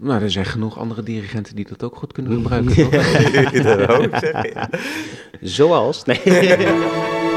[0.00, 4.70] Nou, er zijn genoeg andere dirigenten die dat ook goed kunnen gebruiken, dat ook ja.
[5.40, 6.04] Zoals?
[6.04, 6.20] Nee.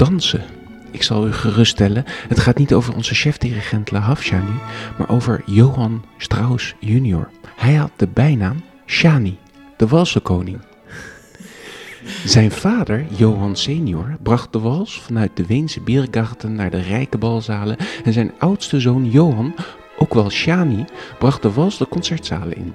[0.00, 0.44] dansen.
[0.90, 4.58] Ik zal u geruststellen, het gaat niet over onze chefdirigent Lahav Shani,
[4.98, 7.30] maar over Johan Strauss junior.
[7.56, 9.38] Hij had de bijnaam Shani,
[9.76, 10.58] de walsenkoning.
[12.24, 17.76] Zijn vader, Johan senior, bracht de wals vanuit de Weense biergarten naar de rijke balzalen
[18.04, 19.54] en zijn oudste zoon Johan,
[19.98, 20.84] ook wel Shani,
[21.18, 22.74] bracht de wals de concertzalen in.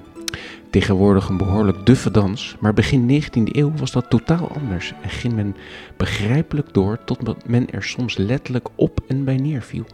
[0.76, 5.34] Tegenwoordig een behoorlijk duffe dans, maar begin 19e eeuw was dat totaal anders en ging
[5.34, 5.56] men
[5.96, 9.84] begrijpelijk door tot men er soms letterlijk op en bij neerviel.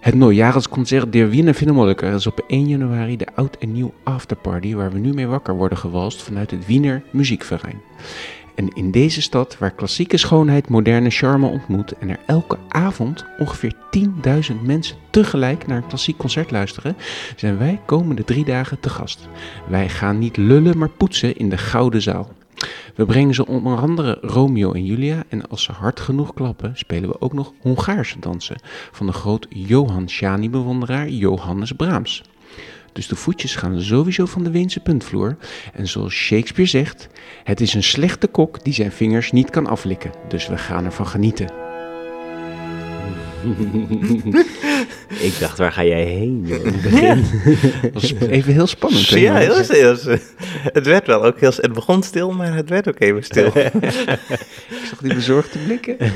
[0.00, 4.92] Het Nieuwjaarsconcert der Wiener Philharmoniker is op 1 januari de oud en nieuw afterparty waar
[4.92, 7.80] we nu mee wakker worden gewalst vanuit het Wiener Muziekverein.
[8.56, 13.74] En in deze stad, waar klassieke schoonheid moderne charme ontmoet en er elke avond ongeveer
[13.98, 16.96] 10.000 mensen tegelijk naar een klassiek concert luisteren,
[17.36, 19.28] zijn wij komende drie dagen te gast.
[19.68, 22.30] Wij gaan niet lullen, maar poetsen in de Gouden Zaal.
[22.94, 27.08] We brengen ze onder andere Romeo en Julia en als ze hard genoeg klappen, spelen
[27.08, 28.60] we ook nog Hongaarse dansen
[28.92, 32.22] van de groot Johann Shani-bewonderaar Johannes Brahms.
[32.96, 35.36] Dus de voetjes gaan sowieso van de Weense puntvloer.
[35.72, 37.08] En zoals Shakespeare zegt,
[37.44, 40.10] het is een slechte kok die zijn vingers niet kan aflikken.
[40.28, 41.46] Dus we gaan ervan genieten.
[45.28, 46.42] Ik dacht, waar ga jij heen?
[46.46, 47.24] joh, in het begin?
[47.82, 49.08] Dat was even heel spannend.
[49.08, 49.96] hè, Ja, heel stil.
[50.72, 51.52] Het werd wel ook heel...
[51.56, 53.46] Het begon stil, maar het werd ook even stil.
[54.80, 55.96] Ik zag die bezorgde blikken.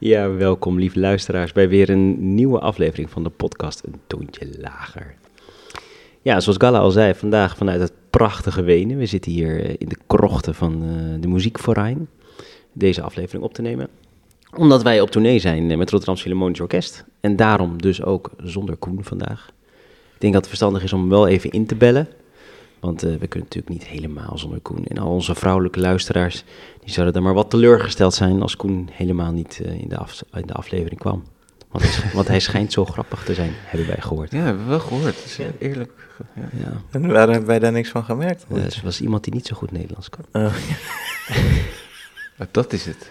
[0.00, 5.14] Ja, welkom lieve luisteraars bij weer een nieuwe aflevering van de podcast Een Toontje Lager.
[6.22, 8.98] Ja, zoals Galla al zei, vandaag vanuit het prachtige Wenen.
[8.98, 12.08] We zitten hier eh, in de krochten van eh, de Muziekverein
[12.72, 13.88] deze aflevering op te nemen.
[14.56, 17.04] Omdat wij op tournee zijn eh, met Rotterdam Philharmonisch Orkest.
[17.20, 19.50] En daarom dus ook zonder Koen vandaag.
[20.14, 22.08] Ik denk dat het verstandig is om wel even in te bellen.
[22.80, 24.84] Want eh, we kunnen natuurlijk niet helemaal zonder Koen.
[24.86, 26.44] En al onze vrouwelijke luisteraars,
[26.80, 30.22] die zouden dan maar wat teleurgesteld zijn als Koen helemaal niet eh, in, de af-
[30.32, 31.24] in de aflevering kwam.
[31.70, 34.30] Want hij, want hij schijnt zo grappig te zijn, hebben wij gehoord.
[34.30, 35.04] Ja, hebben we wel gehoord.
[35.14, 35.92] Dat is eerlijk.
[36.34, 36.48] Ja.
[36.58, 36.72] Ja.
[36.90, 38.44] En waar hebben wij daar niks van gemerkt?
[38.52, 40.24] Het was iemand die niet zo goed Nederlands kan.
[40.32, 40.54] Oh,
[42.50, 43.10] Dat is het.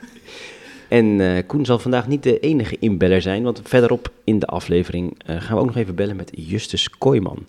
[0.87, 5.13] En eh, Koen zal vandaag niet de enige inbeller zijn, want verderop in de aflevering
[5.25, 7.45] eh, gaan we ook nog even bellen met Justus Kooijman.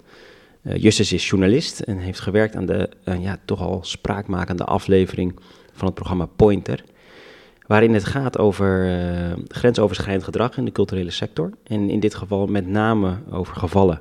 [0.68, 5.34] Eh, Justus is journalist en heeft gewerkt aan de eh, ja, toch al spraakmakende aflevering
[5.72, 6.84] van het programma Pointer.
[7.66, 11.50] Waarin het gaat over eh, grensoverschrijdend gedrag in de culturele sector.
[11.64, 14.00] En in dit geval met name over gevallen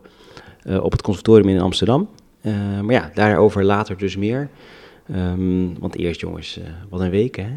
[0.82, 2.10] op het conservatorium in Amsterdam.
[2.82, 4.50] Maar ja, daarover later dus meer.
[5.08, 7.50] Ehm, want eerst jongens, wat een week hè.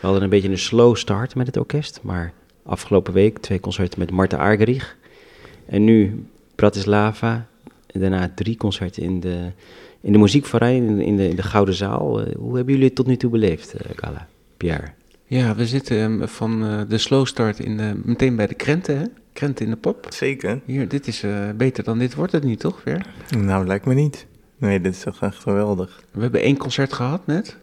[0.00, 2.32] hadden een beetje een slow start met het orkest, maar
[2.62, 4.96] afgelopen week twee concerten met Marta Argerich.
[5.66, 7.46] En nu Bratislava,
[8.00, 9.50] daarna drie concerten in de,
[10.00, 12.20] in de muziekverein, in de, in de, in de Gouden Zaal.
[12.20, 14.26] Eh, hoe hebben jullie het tot nu toe beleefd, eh, Gala?
[14.56, 14.86] Pierre?
[15.26, 18.98] Ja, we zitten ehm, van eh, de slow start in de, meteen bij de krenten,
[18.98, 19.04] hè?
[19.32, 20.06] Krenten in de pop.
[20.08, 20.60] zeker.
[20.64, 23.06] Hier, dit is eh, beter dan dit wordt het niet, toch weer?
[23.38, 24.26] Nou, lijkt me niet.
[24.58, 26.02] Nee, dit is toch echt geweldig.
[26.10, 27.56] We hebben één concert gehad net.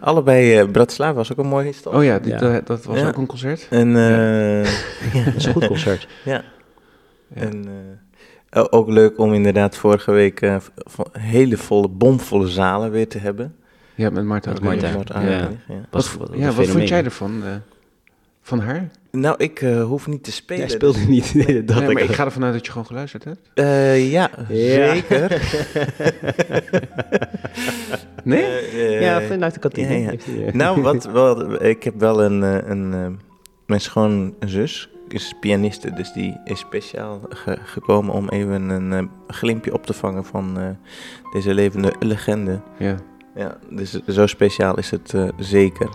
[0.00, 1.94] Allebei, eh Bratislava was ook een mooie stad.
[1.94, 2.54] Oh ja, dit, Ja.
[2.56, 3.08] eh, dat was Ja.
[3.08, 3.66] ook een concert.
[3.70, 6.08] En, eh, Dat is een goed concert.
[6.24, 6.32] ja.
[6.32, 7.40] Ja.
[7.40, 7.72] En eh,
[8.52, 10.56] ook leuk om inderdaad vorige week eh,
[11.18, 13.54] hele volle, bomvolle zalen weer te hebben.
[13.94, 14.50] Ja, met Marta.
[14.52, 14.92] Met Marta.
[14.92, 15.14] Wordt ja.
[15.14, 15.86] aardig, ja.
[15.90, 17.42] Wat, wat ja, een wat vond jij ervan?
[17.44, 17.50] eh,
[18.42, 18.88] van haar?
[19.10, 20.60] Nou, ik eh, hoef niet te spelen.
[20.60, 21.34] Jij speelde niet.
[21.34, 23.50] Nee, dat nee, maar ik ik ga ervan uit dat je gewoon geluisterd hebt.
[23.54, 24.94] Eh, ja, Ja.
[24.94, 25.40] zeker.
[28.24, 28.42] Nee?
[28.44, 29.98] Eh, eh, Ja, vanuit de kantine.
[29.98, 30.46] ja, ja.
[30.46, 33.06] eh, Nou, wat, wat, ik heb wel een, eh, een, eh,
[33.66, 39.72] mijn schoonzus is pianiste, dus die is speciaal ge- gekomen om even een eh, glimpje
[39.72, 40.68] op te vangen van eh,
[41.32, 42.60] deze levende legende.
[42.78, 42.96] Ja.
[43.34, 45.88] Ja, dus zo speciaal is het eh, zeker.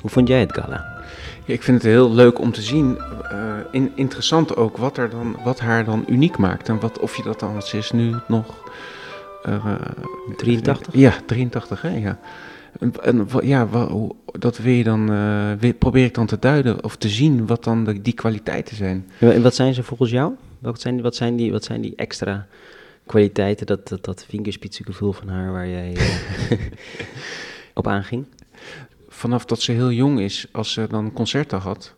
[0.00, 1.02] Hoe vond jij het, Gala?
[1.44, 2.98] Ja, ik vind het heel leuk om te zien.
[3.30, 6.68] eh, in, interessant ook wat, er dan, wat haar dan uniek maakt.
[6.68, 8.54] En wat, of je dat dan sinds nu nog
[10.36, 10.94] 83?
[10.94, 12.18] Ja, 83, hè, ja.
[12.80, 16.38] En, en ja, wa- hoe- dat wil je dan, eh, wi- probeer ik dan te
[16.38, 19.06] duiden of te zien wat dan de, die kwaliteiten zijn.
[19.18, 20.32] En wat zijn ze volgens jou?
[20.58, 22.46] Wat zijn, wat zijn, die, wat zijn die extra
[23.06, 26.58] kwaliteiten, dat, dat, dat vingerspitsengevoel van haar waar jij eh,
[27.74, 28.24] op aanging?
[29.08, 31.94] Vanaf dat ze heel jong is, als ze dan concerten had,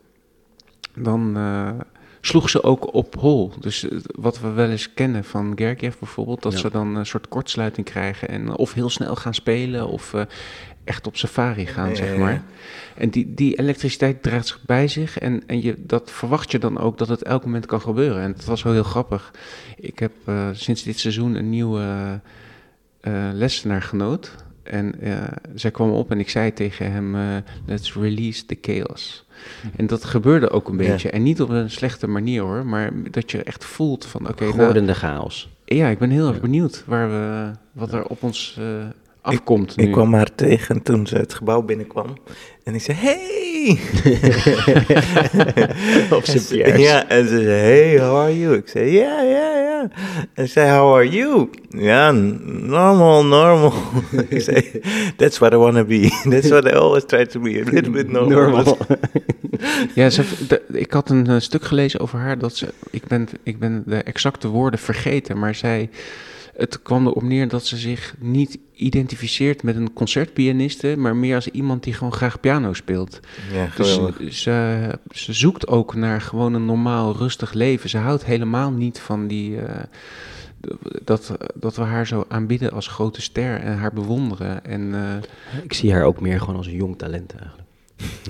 [0.95, 1.69] dan eh,
[2.21, 3.51] sloeg ze ook op hol.
[3.59, 6.57] Dus eh, wat we wel eens kennen van Gergiev bijvoorbeeld, dat Ja.
[6.59, 10.21] ze dan een soort kortsluiting krijgen en of heel snel gaan spelen of eh,
[10.83, 12.33] echt op safari gaan, zeg maar.
[12.33, 12.43] ja.
[12.95, 16.77] En die, die elektriciteit draagt zich bij zich en, en je, dat verwacht je dan
[16.79, 18.21] ook dat het elk moment kan gebeuren.
[18.21, 19.31] En dat was wel heel grappig.
[19.77, 22.19] Ik heb eh, sinds dit seizoen een nieuwe
[23.01, 24.35] eh lessenaar genoot.
[24.69, 25.13] En eh,
[25.55, 27.21] zij kwam op en ik zei tegen hem, eh,
[27.65, 29.25] let's release the chaos.
[29.75, 30.89] En dat gebeurde ook een Ja.
[30.91, 31.09] beetje.
[31.09, 34.55] En niet op een slechte manier hoor, maar dat je echt voelt van, oké, nou,
[34.55, 35.49] Gordende chaos.
[35.65, 38.59] ja, ik ben heel erg benieuwd waar we, wat er op ons
[39.21, 39.83] afkomt nu.
[39.83, 42.17] Ik kwam haar tegen toen ze het gebouw binnenkwam.
[42.63, 43.79] En ik zei, hey!
[46.17, 46.77] Op zijn En ze- piers.
[46.81, 48.55] Ja, en ze zei, hey, how are you?
[48.57, 49.89] Ik zei, ja, ja, ja.
[50.33, 51.49] En ze zei, how are you?
[51.69, 53.73] Ja, normal, normal.
[54.29, 54.81] ik zei,
[55.15, 56.09] that's what I want to be.
[56.29, 58.29] That's what I always try to be, a little bit normal.
[58.39, 58.77] Normal.
[59.95, 62.73] Ja, ze, de- ik had een eh, stuk gelezen over haar dat ze.
[62.89, 65.89] Ik ben, ik ben de exacte woorden vergeten, maar zij.
[66.59, 71.47] Het kwam erop neer dat ze zich niet identificeert met een concertpianiste, maar meer als
[71.49, 73.19] iemand die gewoon graag piano speelt.
[73.53, 77.89] Ja, Dus ze, ze zoekt ook naar gewoon een normaal, rustig leven.
[77.89, 79.57] Ze houdt helemaal niet van die.
[79.61, 79.83] eh,
[81.03, 84.65] dat, dat we haar zo aanbidden als grote ster en haar bewonderen.
[84.65, 87.67] En eh, Ik zie haar ook meer gewoon als een jong talent eigenlijk.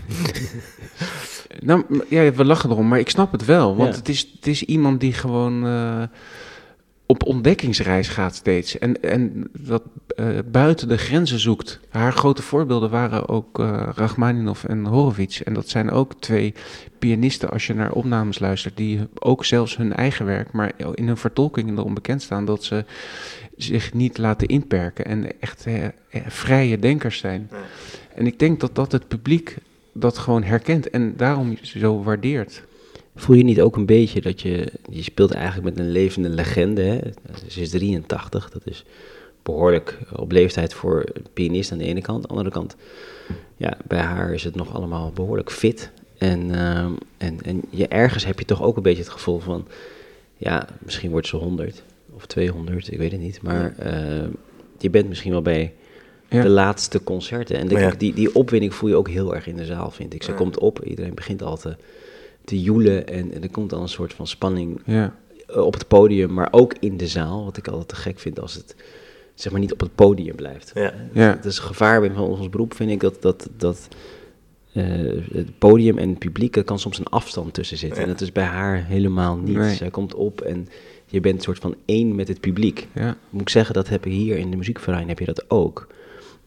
[1.60, 3.76] Nou, ja, we lachen erom, maar ik snap het wel.
[3.76, 3.96] Want Ja.
[4.00, 6.04] het, is, het is iemand die gewoon eh,
[7.12, 8.78] op ontdekkingsreis gaat steeds.
[8.78, 11.80] En, en dat eh, buiten de grenzen zoekt.
[11.90, 13.58] Haar grote voorbeelden waren ook
[13.96, 15.42] Rachmaninov en Horowitz.
[15.42, 16.54] En dat zijn ook twee
[17.00, 21.18] pianisten, als je naar opnames luistert, die ook zelfs hun eigen werk, maar in hun
[21.18, 22.86] vertolkingen erom bekend staan dat ze
[23.58, 25.88] zich niet laten inperken en echt eh,
[26.28, 27.48] vrije denkers zijn.
[27.52, 27.58] Ja.
[28.16, 29.58] En ik denk dat dat het publiek
[29.94, 32.64] dat gewoon herkent en daarom zo waardeert.
[33.20, 34.72] Voel je niet ook een beetje dat je...
[34.90, 37.00] Je speelt eigenlijk met een levende legende, hè?
[37.48, 38.86] Ze is 83, dat is
[39.44, 42.16] behoorlijk op leeftijd voor een pianist aan de ene kant.
[42.18, 42.76] Aan de andere kant,
[43.58, 45.92] ja, bij haar is het nog allemaal behoorlijk fit.
[46.18, 49.68] En, ehm, en, en je, ergens heb je toch ook een beetje het gevoel van...
[50.38, 51.84] Ja, misschien wordt ze 100
[52.16, 53.42] of 200, ik weet het niet.
[53.42, 54.28] Maar eh,
[54.78, 55.74] je bent misschien wel bij
[56.30, 56.42] Ja.
[56.42, 57.58] de laatste concerten.
[57.58, 57.92] En Ja.
[57.98, 60.24] die, die opwinding voel je ook heel erg in de zaal, vind ik.
[60.24, 60.38] Ze Ja.
[60.38, 61.76] komt op, iedereen begint al te,
[62.46, 63.08] te joelen.
[63.08, 65.16] En, en er komt dan een soort van spanning Ja,
[65.48, 67.44] eh, op het podium, maar ook in de zaal.
[67.44, 68.76] Wat ik altijd te gek vind als het
[69.34, 70.72] zeg maar niet op het podium blijft.
[70.74, 70.94] Ja.
[71.14, 73.88] ja, Het is een gevaar bij van ons beroep, vind ik, dat, dat, dat
[74.74, 74.84] eh,
[75.32, 77.98] het podium en het publiek, er kan soms een afstand tussen zitten.
[77.98, 78.04] Ja.
[78.04, 79.58] En dat is bij haar helemaal niet.
[79.58, 79.76] Nee.
[79.76, 80.68] Zij komt op en
[81.06, 82.88] je bent een soort van één met het publiek.
[82.94, 83.18] ja.
[83.30, 85.88] Moet ik zeggen, dat heb ik hier in de muziekverein heb je dat ook.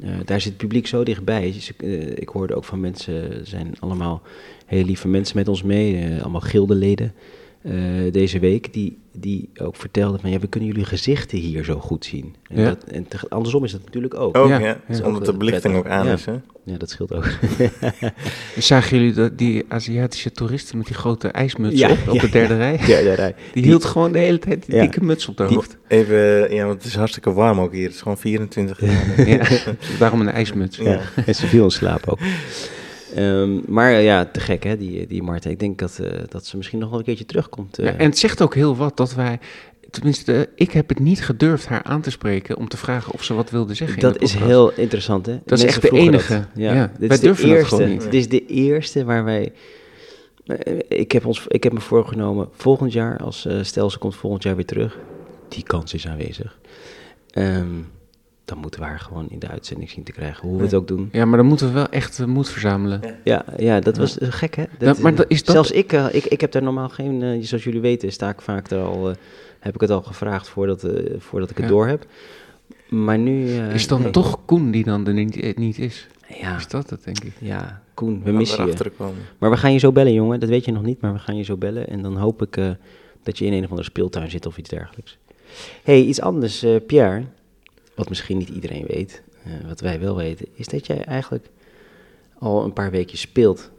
[0.01, 1.55] Eh, daar zit het publiek zo dichtbij.
[1.77, 4.23] Eh, ik hoorde ook van mensen, er zijn allemaal
[4.67, 7.15] hele lieve mensen met ons mee, eh, allemaal gildeleden
[7.63, 7.73] eh,
[8.13, 12.05] deze week, die, die ook vertelden van ja, we kunnen jullie gezichten hier zo goed
[12.05, 12.35] zien.
[12.49, 12.69] En, Ja.
[12.69, 14.37] dat, en te- andersom is dat natuurlijk ook.
[14.37, 14.67] Ook, Ja, ja.
[14.67, 14.81] ja.
[14.89, 16.13] Dus Ook, Omdat de eh, belichting ook aan Ja.
[16.13, 16.33] is, hè?
[16.65, 17.29] Ja, dat scheelt ook.
[18.59, 22.29] Zagen jullie dat, die Aziatische toeristen met die grote ijsmuts Ja, op, op ja, de
[22.29, 22.59] derde ja.
[22.61, 22.81] rij?
[22.87, 23.33] ja, ja, ja.
[23.53, 24.81] Die hield gewoon de hele tijd die Ja.
[24.81, 25.77] dikke muts op haar Die- hoofd.
[25.89, 27.85] Even, ja, want het is hartstikke warm ook hier.
[27.85, 29.27] Het is gewoon 24 graden.
[29.39, 29.47] Ja,
[29.99, 30.77] daarom een ijsmuts.
[30.77, 31.01] Ja.
[31.27, 32.19] En ze viel in slaap ook.
[33.15, 35.23] Ehm, maar eh, ja, te gek hè, die, die.
[35.43, 37.79] Ik denk dat, eh, dat ze misschien nog wel een keertje terugkomt.
[37.79, 37.87] eh.
[37.87, 39.39] Ja, en het zegt ook heel wat dat wij,
[39.91, 43.35] tenminste, ik heb het niet gedurfd haar aan te spreken om te vragen of ze
[43.35, 43.97] wat wilde zeggen.
[43.97, 45.33] in dat is heel interessant, hè?
[45.33, 46.33] is Mensen echt de enige.
[46.35, 46.47] dat.
[46.55, 47.97] Ja, Ja, dit wij is de durven dat eerste.
[48.11, 49.53] Dit is de eerste waar wij...
[50.89, 54.43] Ik heb, ons, ik heb me voorgenomen, volgend jaar, als eh stel ze komt volgend
[54.43, 54.99] jaar weer terug,
[55.49, 56.59] die kans is aanwezig.
[57.31, 57.67] Ehm,
[58.45, 60.89] dan moeten we haar gewoon in de uitzending zien te krijgen, hoe we het ook
[60.89, 61.09] doen.
[61.13, 63.01] Ja, maar dan moeten we wel echt eh, moed verzamelen.
[63.25, 64.65] Ja, ja dat was eh, gek, hè?
[64.79, 67.43] Ja, maar dat- is dat- Zelfs ik, eh, ik, ik heb daar normaal geen, eh,
[67.43, 69.17] zoals jullie weten, sta ik vaak er al, eh,
[69.61, 71.73] heb ik het al gevraagd voordat, eh, voordat ik het Ja.
[71.73, 72.07] door heb.
[72.89, 73.49] Maar nu...
[73.59, 74.11] eh, Is het dan nee.
[74.11, 76.07] toch Koen die dan er niet, eh, niet is?
[76.41, 77.33] Ja, Is dat het, denk ik?
[77.39, 78.91] ja, Koen, we missen je.
[78.97, 79.15] komen.
[79.39, 80.41] Maar we gaan je zo bellen, jongen.
[80.41, 81.89] Dat weet je nog niet, maar we gaan je zo bellen.
[81.89, 82.71] En dan hoop ik eh,
[83.23, 85.19] dat je in een of andere speeltuin zit of iets dergelijks.
[85.83, 87.23] hey, iets anders, eh, Pierre.
[87.95, 91.47] Wat misschien niet iedereen weet, eh, wat wij wel weten, is dat jij eigenlijk
[92.39, 93.71] al een paar weken speelt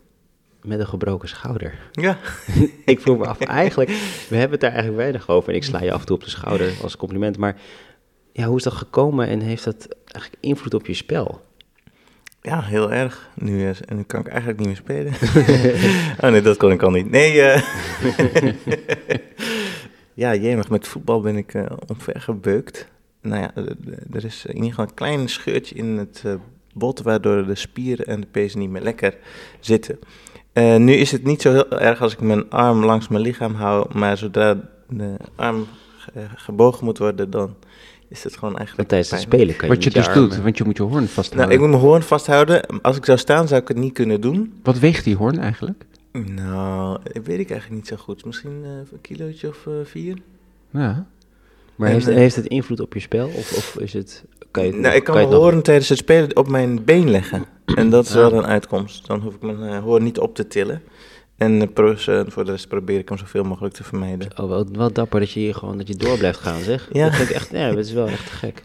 [0.61, 1.79] met een gebroken schouder.
[1.91, 2.17] Ja.
[2.85, 3.89] ik vroeg me af, eigenlijk,
[4.29, 5.49] we hebben het daar eigenlijk weinig over.
[5.49, 7.37] En ik sla je af en toe op de schouder als compliment.
[7.37, 7.61] Maar
[8.31, 11.41] ja, hoe is dat gekomen en heeft dat eigenlijk invloed op je spel?
[12.41, 13.29] Ja, heel erg.
[13.35, 15.13] Nu, is, en nu kan ik eigenlijk niet meer spelen.
[16.21, 17.09] oh nee, dat kon ik al niet.
[17.09, 17.61] Nee, eh
[20.13, 22.87] ja, jemig, met voetbal ben ik uh, omvergebeukt.
[23.23, 23.51] Nou ja,
[24.11, 26.33] er is in ieder geval een klein scheurtje in het uh,
[26.73, 29.17] bot, waardoor de spieren en de pezen niet meer lekker
[29.59, 29.99] zitten.
[30.53, 33.53] Uh, nu is het niet zo heel erg als ik mijn arm langs mijn lichaam
[33.53, 34.57] hou, maar zodra
[34.89, 35.67] de arm
[36.35, 37.55] gebogen moet worden, dan
[38.07, 38.89] is het gewoon eigenlijk.
[38.89, 41.37] tijdens het spelen kan je Wat je dus doet, want je moet je hoorn vasthouden.
[41.37, 42.81] Nou, ik moet mijn hoorn vasthouden.
[42.81, 44.53] Als ik zou staan, zou ik het niet kunnen doen.
[44.63, 45.85] Wat weegt die hoorn eigenlijk?
[46.11, 48.25] Nou, dat weet ik eigenlijk niet zo goed.
[48.25, 50.17] Misschien uh, een kilootje of uh, vier.
[50.69, 51.05] Ja.
[51.83, 53.27] Maar en, heeft, uh, heeft het invloed op je spel?
[53.27, 54.23] Of, of is het...
[54.51, 55.63] Kan je, nou, ik kan, kan mijn nog...
[55.63, 57.45] tijdens het spelen op mijn been leggen.
[57.65, 59.07] En dat is wel een uitkomst.
[59.07, 60.81] Dan hoef ik mijn hoorn niet op te tillen.
[61.37, 61.71] En
[62.27, 64.27] voor de rest probeer ik hem zoveel mogelijk te vermijden.
[64.35, 66.89] Oh, wel, wel dapper dat je hier gewoon dat je door blijft gaan, zeg.
[66.91, 67.05] Ja.
[67.05, 68.63] Dat vind ik echt, ja, dat is wel echt gek.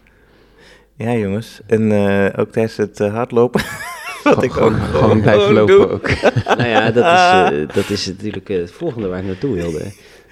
[0.95, 1.59] Ja, jongens.
[1.67, 3.61] En uh, ook tijdens het uh, hardlopen.
[4.23, 5.89] Wat ik ook gewoon blijven lopen doe.
[5.89, 6.09] ook.
[6.57, 9.79] nou ja, dat is, uh, dat is natuurlijk het volgende waar ik naartoe wilde.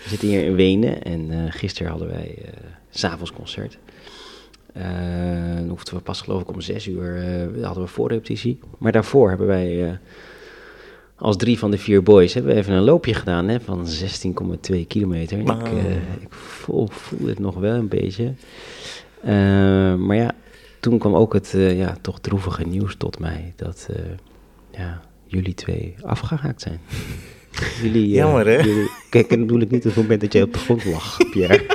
[0.03, 2.53] We zitten hier in Wenen en gisteren hadden wij
[2.98, 3.77] s'avonds concert.
[4.74, 7.20] dan hoefden we pas geloof ik om zes uur,
[7.62, 8.60] hadden we voorrepetitie.
[8.77, 10.00] Maar daarvoor hebben wij
[11.18, 13.88] als drie van de vier boys hebben we even een loopje gedaan hè, van
[14.72, 15.44] 16,2 kilometer.
[15.44, 15.66] Wow.
[15.66, 18.34] Ik, uh, ik voel, voel, het nog wel een beetje.
[19.24, 20.36] Uh, maar ja,
[20.80, 23.89] toen kwam ook het uh, ja, toch droevige nieuws tot mij dat
[24.72, 26.80] ja, jullie twee afgehaakt zijn.
[27.82, 28.58] Jullie, Jammer hè?
[28.58, 31.18] Jullie, kijk, en bedoel ik niet op het moment dat jij op de grond lag,
[31.32, 31.66] Pierre.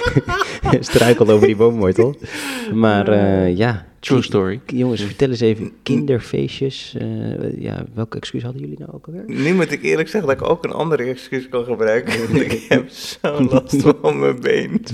[0.80, 2.16] Struikelde over die boomwortel.
[2.72, 3.14] Maar
[3.48, 4.60] ja, True story.
[4.66, 9.24] Jongens, vertel eens even, kinderfeestjes, uh, ja, welke excuus hadden jullie nou ook alweer?
[9.26, 12.18] Nu moet ik eerlijk zeggen dat ik ook een andere excuus kan gebruiken.
[12.18, 14.84] Want ik heb zo'n last van mijn been.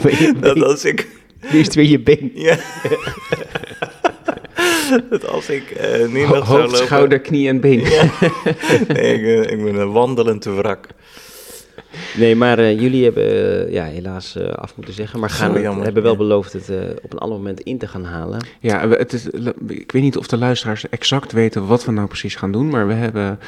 [0.41, 1.09] Dat als ik...
[1.53, 2.31] Nu is het weer je been.
[2.35, 2.59] Ja.
[5.11, 6.87] dat als ik uh, nu Ho nog zou Hoofd, lopen...
[6.87, 7.81] schouder, knie en been.
[7.81, 8.05] Ja.
[8.89, 10.87] nee, ik, uh, ik ben een wandelend wrak.
[12.17, 15.85] Nee, maar uh, jullie hebben uh, ja, helaas uh, af moeten zeggen, maar gaan jammer,
[15.85, 16.19] hebben wel ja.
[16.19, 16.71] beloofd het
[17.03, 18.47] op een ander moment in te gaan halen.
[18.61, 19.27] Ja, het is,
[19.67, 22.87] ik weet niet of de luisteraars exact weten wat we nou precies gaan doen, maar
[22.87, 23.39] we hebben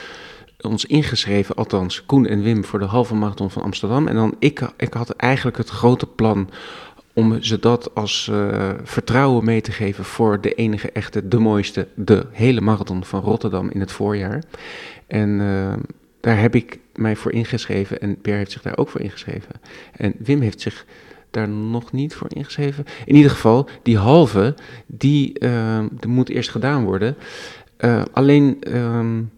[0.60, 4.08] ons ingeschreven, althans Koen en Wim, voor de halve marathon van Amsterdam.
[4.08, 6.50] En dan ik, ik had eigenlijk het grote plan
[7.14, 11.88] om ze dat als uh, vertrouwen mee te geven voor de enige echte, de mooiste,
[11.94, 14.42] de hele marathon van Rotterdam in het voorjaar.
[15.06, 15.72] En uh,
[16.20, 19.54] daar heb ik mij voor ingeschreven en Pierre heeft zich daar ook voor ingeschreven.
[19.96, 20.86] En Wim heeft zich
[21.30, 22.84] daar nog niet voor ingeschreven.
[23.04, 24.54] In ieder geval, die halve,
[24.86, 27.16] die, uh, die moet eerst gedaan worden.
[28.12, 29.30] Alleen um,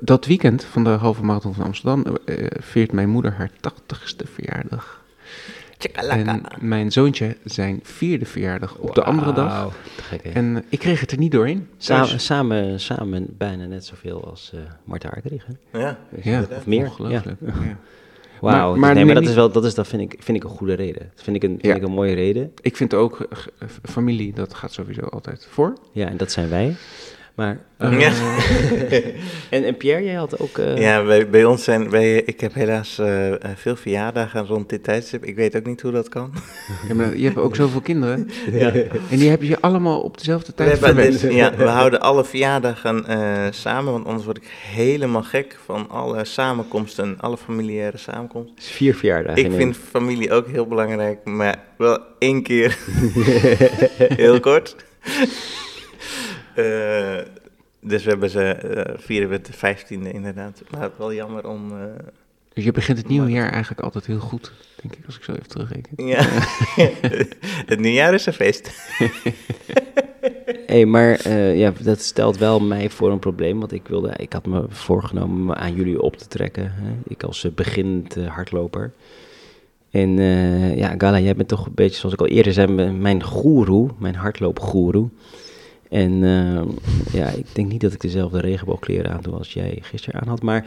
[0.00, 2.04] dat weekend van de halve marathon van Amsterdam
[2.60, 5.04] viert mijn moeder haar tachtigste verjaardag.
[5.78, 9.74] En mijn zoontje zijn vierde verjaardag op de andere dag.
[9.96, 10.24] Gek?
[10.24, 11.68] En uh, ik kreeg het er niet doorheen.
[11.76, 15.78] Samen, Dus- samen, samen bijna net zoveel als uh, Marta Arkedrich, hè?
[15.78, 16.84] Ja, ja, Of meer.
[16.84, 17.40] ongelooflijk.
[17.46, 17.52] Ja.
[17.64, 17.76] Ja.
[18.40, 20.36] Wauw, Maar- maar, maar nee, maar dat, is wel, dat, is, dat vind, ik, vind
[20.36, 21.10] ik een goede reden.
[21.14, 21.74] Dat vind ik een, vind Ja.
[21.74, 22.52] ik een mooie reden.
[22.60, 25.72] Ik vind ook, uh, familie, dat gaat sowieso altijd voor.
[25.92, 26.74] Ja, en dat zijn wij.
[27.36, 28.12] Maar, Uh, Ja.
[29.56, 30.58] en, en Pierre, jij had ook...
[30.58, 31.90] uh, ja bij, bij ons zijn...
[31.90, 35.24] Bij, ik heb helaas uh, veel verjaardagen rond dit tijdstip.
[35.24, 36.32] Ik weet ook niet hoe dat kan.
[36.88, 38.30] ja, maar je hebt ook zoveel kinderen.
[38.50, 38.72] Ja.
[39.10, 41.20] En die heb je allemaal op dezelfde tijd verwend.
[41.20, 46.24] ja, we houden alle verjaardagen uh, samen, want anders word ik helemaal gek van alle
[46.24, 48.54] samenkomsten, alle familiaire samenkomsten.
[48.54, 49.44] Het is vier verjaardagen.
[49.44, 52.78] Ik in vind familie ook heel belangrijk, maar wel één keer
[54.22, 54.76] heel kort.
[56.56, 57.18] Uh,
[57.80, 60.62] dus we hebben ze, uh, vieren we het de vijftiende inderdaad.
[60.70, 61.72] Maar wel jammer om...
[61.72, 61.84] Uh,
[62.52, 65.32] Dus je begint het nieuwe jaar eigenlijk altijd heel goed, denk ik, als ik zo
[65.32, 66.06] even terugreken.
[66.06, 66.24] ja,
[67.72, 68.70] het nieuwjaar is een feest.
[70.66, 73.58] hey, maar uh, ja, dat stelt wel mij voor een probleem.
[73.58, 76.72] Want ik, wilde, ik had me voorgenomen me aan jullie op te trekken.
[76.74, 76.92] Hè?
[77.08, 78.92] Ik als uh, beginnend uh, hardloper.
[79.90, 83.22] En uh, ja, Gala, jij bent toch een beetje, zoals ik al eerder zei, mijn
[83.22, 85.08] goeroe, mijn hardloopgoeroe.
[85.88, 86.62] En uh,
[87.12, 90.42] ja, ik denk niet dat ik dezelfde regenboogkleren aan doe als jij gisteren aan had.
[90.42, 90.64] Maar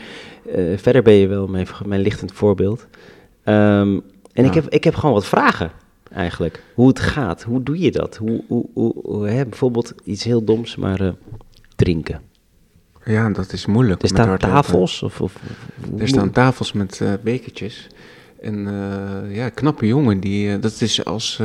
[0.56, 2.88] uh, verder ben je wel mijn, mijn lichtend voorbeeld.
[3.46, 4.44] Um, en ja.
[4.44, 5.72] ik, heb, ik heb gewoon wat vragen
[6.14, 6.64] eigenlijk.
[6.74, 8.18] Hoe het gaat, hoe doe je dat?
[8.18, 11.12] Hoe, hoe, hoe, hoe hè, bijvoorbeeld iets heel doms, maar uh,
[11.76, 12.22] drinken.
[13.06, 14.02] Ja, dat is moeilijk.
[14.02, 15.04] Er staan tafels?
[15.04, 15.36] Of, of,
[15.98, 17.88] er staan tafels met uh, bekertjes.
[18.42, 18.68] En
[19.32, 21.42] ja, knappe jongen, die, dat is als...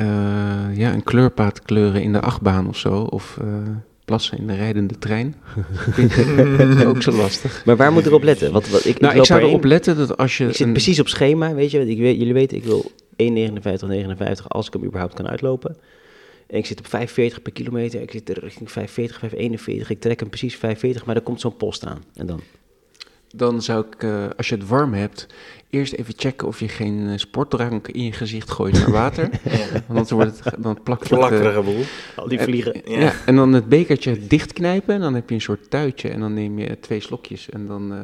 [0.00, 3.02] Uh, ja, een kleurpaad kleuren in de achtbaan of zo.
[3.02, 3.48] Of uh,
[4.04, 5.34] plassen in de rijdende trein.
[6.58, 7.64] dat is ook zo lastig.
[7.64, 8.52] Maar waar moet ik op letten?
[8.52, 10.46] Wat, wat, ik, nou, ik, ik zou erop letten dat als je...
[10.46, 10.72] Ik zit een...
[10.72, 11.88] precies op schema, weet je.
[11.88, 12.90] Ik weet, jullie weten, ik wil
[13.22, 15.76] 1,59, als ik hem überhaupt kan uitlopen.
[16.46, 18.00] En ik zit op 45 per kilometer.
[18.00, 19.90] Ik zit er richting 540, 541.
[19.90, 22.02] Ik trek hem precies 45, maar er komt zo'n post aan.
[22.14, 22.40] En dan?
[23.36, 25.26] Dan zou ik, eh, als je het warm hebt,
[25.70, 29.28] eerst even checken of je geen eh, sportdrank in je gezicht gooit naar water.
[29.72, 31.12] Want anders wordt het, dan plakt het...
[31.12, 31.82] eh, Plakkerige boel.
[32.16, 32.80] Al die En- vliegen.
[32.84, 32.98] ja.
[33.00, 33.12] Ja.
[33.26, 34.94] en dan het bekertje dichtknijpen.
[34.94, 36.08] En dan heb je een soort tuitje.
[36.08, 37.50] En dan neem je twee slokjes.
[37.50, 37.98] En dan, eh,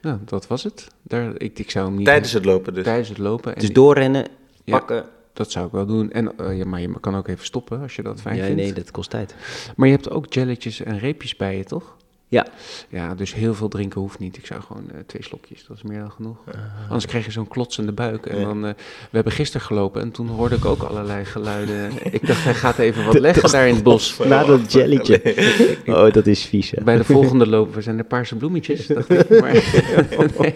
[0.00, 0.88] ja, dat was het.
[1.02, 2.06] Daar, ik, ik zou hem niet...
[2.06, 2.84] Tijdens het lopen dus.
[2.84, 3.54] tijdens het lopen.
[3.54, 4.26] En Dus doorrennen,
[4.64, 4.78] Ja.
[4.78, 5.04] pakken.
[5.32, 6.12] Dat zou ik wel doen.
[6.12, 8.60] En, ja, maar je kan ook even stoppen als je dat fijn Ja, vindt.
[8.60, 9.34] nee, dat kost tijd.
[9.76, 11.96] Maar je hebt ook jelletjes en reepjes bij je, toch?
[12.28, 12.46] Ja.
[12.88, 14.36] Ja, dus heel veel drinken hoeft niet.
[14.36, 16.36] Ik zou gewoon eh, twee slokjes, dat is meer dan genoeg.
[16.46, 16.54] Ah.
[16.86, 18.26] Anders krijg je zo'n klotsende buik.
[18.26, 18.44] En Ja.
[18.44, 21.90] dan, eh, we hebben gisteren gelopen en toen hoorde ik ook allerlei geluiden.
[22.14, 24.18] ik dacht, hij gaat even wat leggen daar in het bos.
[24.24, 25.20] Na dat jelletje.
[25.86, 26.82] Oh, dat is vies, hè?
[26.82, 28.86] Bij de volgende lopen zijn er paarse bloemetjes.
[28.86, 29.40] dacht ik.
[29.40, 29.52] Maar,
[30.38, 30.54] nee.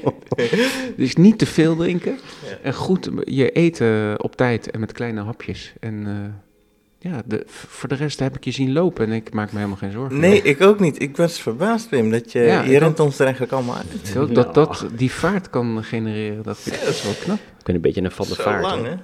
[0.96, 2.18] Dus niet te veel drinken.
[2.48, 2.56] Ja.
[2.62, 5.72] En goed je eten op tijd en met kleine hapjes.
[5.80, 6.12] En eh,
[7.02, 9.78] ja, de, voor de rest heb ik je zien lopen en ik maak me helemaal
[9.78, 10.18] geen zorgen.
[10.20, 11.02] Nee, ik ook niet.
[11.02, 14.16] Ik was verbaasd, Wim, dat je, Ja, je rent ons er eigenlijk allemaal uit.
[14.16, 17.36] Ook dat dat die vaart kan genereren, dat, dat is wel knap.
[17.58, 18.62] Ik ben een beetje een van de Zo vaart.
[18.62, 18.94] lang, hè?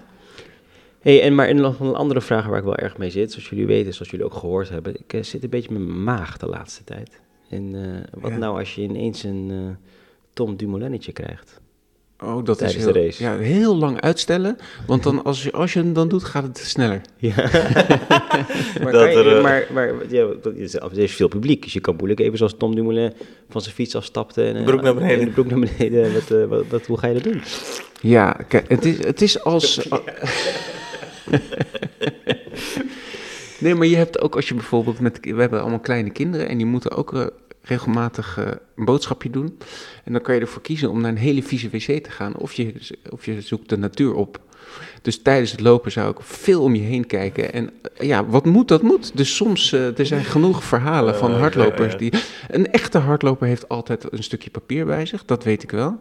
[1.00, 3.66] Hey, en maar nog een andere vraag waar ik wel erg mee zit, zoals jullie
[3.66, 4.94] weten, zoals jullie ook gehoord hebben.
[5.00, 7.20] Ik eh, zit een beetje met mijn maag de laatste tijd.
[7.50, 8.36] En eh, wat Ja.
[8.36, 9.88] nou als je ineens een eh,
[10.32, 11.60] Tom Dumoulinetje krijgt?
[12.22, 13.22] Oh, dat Tijdens is de heel, race.
[13.22, 14.56] Ja, heel lang uitstellen,
[14.86, 17.00] want dan als je, als je hem dan doet, gaat het sneller.
[17.16, 17.34] Ja.
[18.82, 21.62] maar, Dat kan je- er, eh, maar, maar ja, dat is- er is veel publiek,
[21.62, 23.12] dus je kan moeilijk even zoals Tom Dumoulin
[23.48, 24.44] van zijn fiets afstapte.
[24.44, 25.18] En, eh, Broek naar beneden.
[25.18, 26.12] en de broek naar beneden.
[26.12, 27.42] Wat, eh, wat, wat- hoe ga je dat doen?
[28.00, 29.80] Ja, kijk, het is, het is als...
[33.60, 35.18] nee, maar je hebt ook als je bijvoorbeeld met...
[35.22, 37.26] We hebben allemaal kleine kinderen en die moeten ook eh,
[37.66, 38.46] regelmatig eh,
[38.76, 39.58] een boodschapje doen.
[40.04, 42.36] En dan kan je ervoor kiezen om naar een hele vieze wc te gaan.
[42.36, 42.74] Of je,
[43.10, 44.40] of je zoekt de natuur op.
[45.02, 47.52] Dus tijdens het lopen zou ik veel om je heen kijken.
[47.52, 49.16] En eh, ja, wat moet, dat moet.
[49.16, 52.12] Dus soms, eh, er zijn genoeg verhalen van hardlopers die...
[52.48, 56.00] Een echte hardloper heeft altijd een stukje papier bij zich, dat weet ik wel.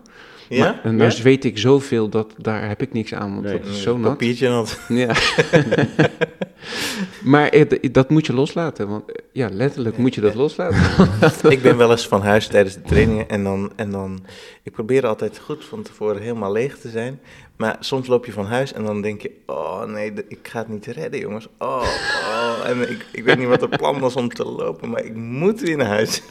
[0.50, 0.64] Ja?
[0.66, 3.68] Maar, en nou weet ik zoveel dat daar heb ik niks aan, want Nee, dat
[3.68, 4.10] is zo nat.
[4.12, 4.80] Papiertje nat.
[4.88, 5.14] Ja.
[7.24, 11.08] maar het- dat moet je loslaten, want eh, ja, letterlijk moet je dat loslaten.
[11.52, 14.26] ik ben wel eens van huis tijdens de trainingen en dan, en dan...
[14.64, 17.20] Ik probeer altijd goed van tevoren helemaal leeg te zijn.
[17.58, 19.32] Maar soms loop je van huis en dan denk je...
[19.46, 21.48] Oh nee, ik ga het niet redden, jongens.
[21.58, 21.88] Oh,
[22.30, 22.70] oh.
[22.70, 25.62] En ik, ik weet niet wat het plan was om te lopen, maar ik moet
[25.62, 26.22] weer naar huis.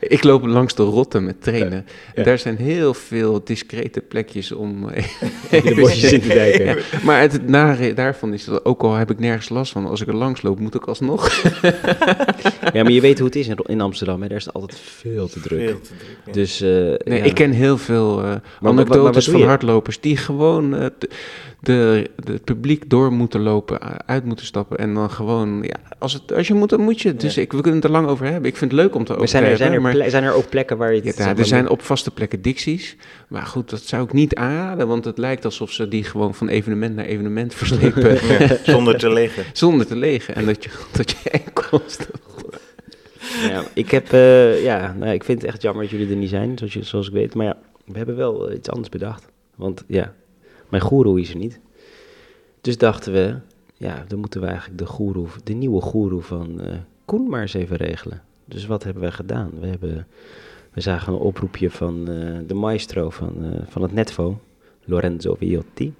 [0.00, 1.86] Ik loop langs de rotten met trainen.
[2.14, 2.22] Ja.
[2.22, 5.04] Daar zijn heel veel discrete plekjes om eh,
[5.62, 6.62] In de bosjes in te.
[6.64, 10.00] Ja, maar het nare daarvan is dat ook al heb ik nergens last van, als
[10.00, 11.42] ik er langs loop, moet ik alsnog.
[12.72, 14.22] Ja, maar je weet hoe het is in, in Amsterdam.
[14.22, 14.28] Hè?
[14.28, 15.68] Daar is het altijd veel te druk.
[15.68, 16.16] Veel te druk.
[16.26, 16.32] ja.
[16.32, 16.68] Dus, eh,
[17.04, 17.24] Nee, ja.
[17.24, 20.86] ik ken heel veel eh maar anekdotes van hardlopers die gewoon eh,
[21.64, 25.62] de, de, de- het publiek door moeten lopen, eh, uit moeten stappen en dan gewoon,
[25.62, 27.14] ja, als, het, als je moet, dan moet je.
[27.16, 27.42] Dus Ja.
[27.42, 28.50] ik, we kunnen het er lang over hebben.
[28.50, 30.24] Ik vind het leuk om te over zijn er, zijn, er hebben, maar ple- zijn
[30.24, 31.16] er ook plekken waar je het...
[31.16, 32.96] ja, er zijn op vaste plekken dicties.
[33.28, 36.48] Maar goed, dat zou ik niet aanraden, want het lijkt alsof ze die gewoon van
[36.48, 38.18] evenement naar evenement verslepen
[38.62, 39.44] zonder te liggen.
[39.64, 40.34] zonder te legen.
[40.34, 41.96] En dat je, dat je enkels...
[43.48, 46.28] Ja, ik heb, eh, ja, nou, ik vind het echt jammer dat jullie er niet
[46.28, 47.34] zijn, zoals, je, zoals ik weet.
[47.34, 49.24] Maar ja, we hebben wel eh, iets anders bedacht.
[49.56, 50.12] Want ja,
[50.74, 51.60] mijn goeroe is er niet.
[52.60, 53.36] Dus dachten we,
[53.74, 57.54] ja, dan moeten we eigenlijk de goeroe, de nieuwe goeroe van eh Koen maar eens
[57.54, 58.22] even regelen.
[58.44, 59.50] Dus wat hebben we gedaan?
[59.60, 60.06] We, hebben,
[60.72, 64.40] we zagen een oproepje van eh, de maestro van, eh, van het Netvo,
[64.84, 65.94] Lorenzo Viotti.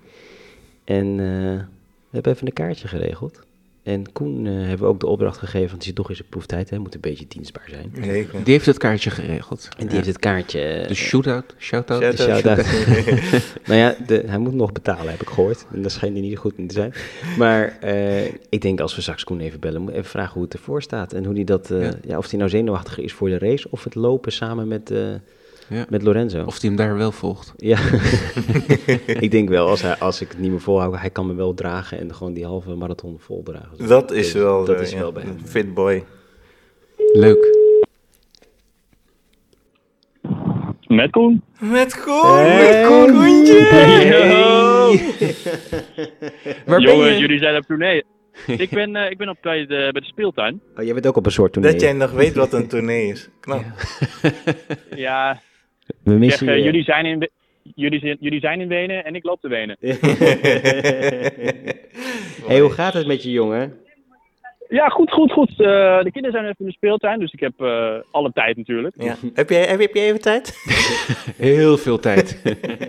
[0.85, 3.41] En we hebben even een kaartje geregeld.
[3.85, 6.29] En Koen eh, hebben we ook de opdracht gegeven, want het is toch eens een
[6.29, 7.92] proeftijd, hè, moet een beetje dienstbaar zijn.
[8.05, 8.44] Zeker.
[8.44, 9.68] Die heeft het kaartje geregeld.
[9.70, 9.94] En die Ja.
[9.94, 10.61] heeft het kaartje...
[10.61, 12.03] eh, Dus shoot-out, shout-out.
[12.03, 12.29] Shout-out.
[12.29, 12.66] shout-out.
[13.66, 15.66] nou ja, de, hij moet nog betalen, heb ik gehoord.
[15.73, 16.92] En dat schijnt er niet goed in te zijn.
[17.38, 20.53] Maar eh, ik denk als we straks Koen even bellen, moet even vragen hoe het
[20.53, 21.12] ervoor staat.
[21.12, 21.92] En hoe die dat, eh, Ja.
[22.07, 22.18] ja.
[22.18, 24.99] of hij nou zenuwachtiger is voor de race of het lopen samen met, eh,
[25.68, 25.87] Ja.
[25.88, 26.44] met Lorenzo.
[26.44, 27.53] Of die hem daar wel volgt.
[27.57, 27.79] Ja,
[29.07, 31.55] ik denk wel, als, hij, als ik het niet meer volhoud, hij kan me wel
[31.55, 33.77] dragen en gewoon die halve marathon voldragen.
[33.79, 35.37] Dus Dat is wel, Dat eh, is ja, wel bij hem.
[35.42, 36.05] een fit boy.
[37.12, 37.62] Leuk.
[40.87, 41.42] Met Koen.
[41.61, 42.37] Met Koen!
[42.37, 43.12] Hey, met Koen!
[43.12, 43.68] Koentje!
[46.66, 47.18] Waar ben Jongens, je?
[47.18, 48.05] jullie zijn op tournee.
[48.46, 50.61] ik, ben, eh, ik ben op bij de, bij de speeltuin.
[50.77, 51.72] Oh, jij bent ook op een soort tournee.
[51.72, 53.29] Dat jij nog weet wat een tournee is.
[53.40, 53.62] Knap.
[54.96, 55.40] Ja,
[56.03, 56.62] We missen eh, je.
[56.62, 57.29] jullie, zijn in,
[57.75, 59.77] jullie, zijn- jullie zijn in Wenen en ik loop de Wenen.
[62.49, 63.79] hey, hoe gaat het met je jongen?
[64.68, 65.51] Ja, goed, goed, goed.
[65.51, 65.57] Eh,
[66.03, 68.94] de kinderen zijn even in de speeltuin, dus ik heb eh, alle tijd natuurlijk.
[68.99, 69.14] Ja.
[69.35, 70.55] Heb, jij, heb, heb jij even tijd?
[71.37, 72.42] Heel veel tijd.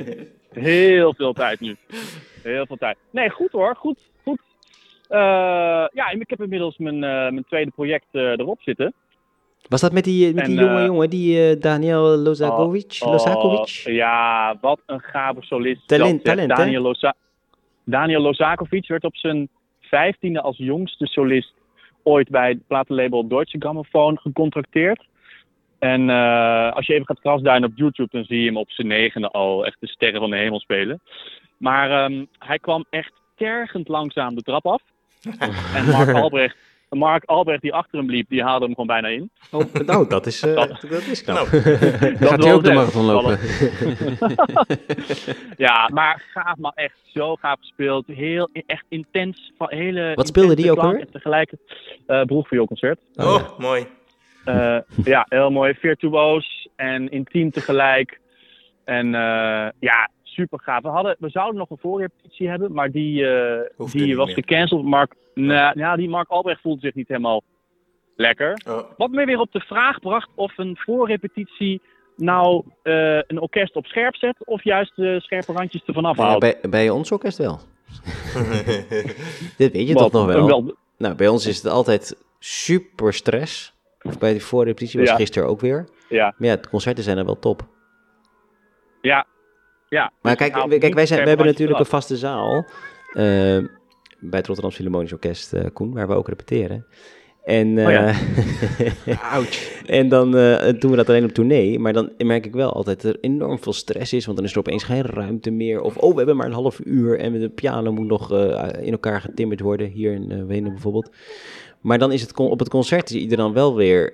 [0.53, 1.75] Heel veel tijd nu.
[2.43, 2.97] Heel veel tijd.
[3.11, 3.75] Nee, goed hoor.
[3.75, 3.99] Goed.
[4.23, 4.39] goed.
[5.07, 5.17] Eh,
[5.93, 8.93] ja, ik heb inmiddels mijn, eh, mijn tweede project eh, erop zitten.
[9.69, 12.97] Was dat met die, met die En, jonge eh, jongen, die eh, Daniel Lozakovic?
[12.99, 13.67] Oh, Lozakovic?
[13.85, 15.87] ja, wat een gave solist.
[15.87, 16.63] Talent- Dat, eh, talent, hè?
[16.63, 17.13] Daniel, Loza
[17.83, 19.49] Daniel Lozakovic werd op zijn
[19.81, 21.53] vijftiende als jongste solist
[22.03, 25.05] ooit bij het platenlabel Deutsche Grammophon gecontracteerd.
[25.79, 28.87] En eh, als je even gaat krasduinen op YouTube, dan zie je hem op zijn
[28.87, 31.01] negende al echt de sterren van de hemel spelen.
[31.57, 34.81] Maar ehm, hij kwam echt tergend langzaam de trap af.
[35.75, 36.57] en Mark Albrecht,
[36.89, 39.29] Mark Albrecht die achter hem liep, die haalde hem gewoon bijna in.
[39.51, 41.51] Oh, nou, dat is, eh, Dat- dat is knap.
[41.51, 41.63] Nou,
[42.19, 43.39] Dat Gaat hij ook de marathon lopen?
[45.57, 48.07] Ja, maar gaaf, maar echt zo gaaf gespeeld.
[48.07, 49.51] Heel, echt intens.
[49.57, 50.99] Van hele Wat speelde die ook alweer?
[50.99, 51.51] En tegelijk
[52.07, 52.99] uh, broegvioolconcert.
[53.15, 53.87] Oh, oh, mooi.
[54.45, 55.73] Eh, ja, heel mooi.
[55.73, 58.19] Virtuoos en intiem tegelijk.
[58.83, 60.81] En eh, ja, super gaaf.
[60.81, 64.83] We, hadden, we zouden nog een voorrepetitie hebben, maar die, eh, die was gecanceld.
[64.85, 67.43] Mark, nou, ja, die Mark Albrecht voelde zich niet helemaal
[68.15, 68.61] lekker.
[68.67, 68.79] Oh.
[68.97, 71.81] Wat me weer op de vraag bracht of een voorrepetitie
[72.15, 76.39] nou eh, een orkest op scherp zet of juist de scherpe randjes ervan Ja, afhaalt.
[76.39, 77.59] bij, bij ons orkest wel.
[79.57, 80.47] Dit weet je Wat- toch nog wel?
[80.47, 83.73] wel- Nou, bij ons is het altijd super stress.
[84.01, 85.15] Of bij de voorrepetitie was Ja.
[85.15, 85.87] gisteren ook weer.
[86.09, 87.61] Ja, Maar ja, de concerten zijn er wel top.
[89.01, 89.25] ja,
[89.95, 90.11] ja.
[90.21, 92.65] Maar Dus kijk, kijk wij, zijn, we hebben natuurlijk een vaste zaal.
[93.13, 93.23] eh,
[94.19, 96.85] bij het Rotterdam Philharmonisch Orkest, eh, Koen, waar we ook repeteren.
[97.43, 98.07] En, Oh ja.
[98.07, 99.37] eh,
[99.99, 100.31] en dan
[100.79, 101.79] doen we dat alleen op tournee.
[101.79, 104.25] Maar dan merk ik wel altijd dat er enorm veel stress is.
[104.25, 105.81] Want dan is er opeens geen ruimte meer.
[105.81, 108.31] Of, oh, we hebben maar een half uur en de piano moet nog
[108.81, 109.87] in elkaar getimmerd worden.
[109.89, 111.09] Hier in Wenen bijvoorbeeld.
[111.81, 114.13] Maar dan is het op het concert zie je dan wel weer...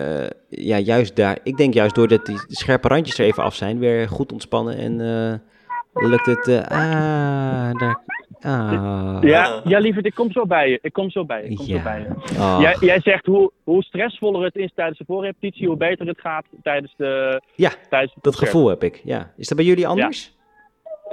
[0.00, 1.38] eh, ja, juist daar.
[1.42, 5.00] Ik denk juist doordat die scherpe randjes er even af zijn, weer goed ontspannen en
[5.00, 6.48] eh, lukt het.
[6.48, 8.00] eh, ah, daar.
[8.40, 9.18] Ah.
[9.22, 10.78] Ja, ja, lieverd, ik kom zo bij je.
[10.82, 11.48] Ik kom zo bij je.
[11.48, 11.82] Ik kom zo Ja.
[11.82, 12.38] bij je.
[12.38, 12.58] Ah.
[12.60, 16.44] Jij, jij zegt hoe, hoe stressvoller het is tijdens de voorrepetitie, hoe beter het gaat
[16.62, 19.00] tijdens de Ja, tijdens dat gevoel heb ik.
[19.04, 19.32] Ja.
[19.36, 20.38] Is dat bij jullie anders?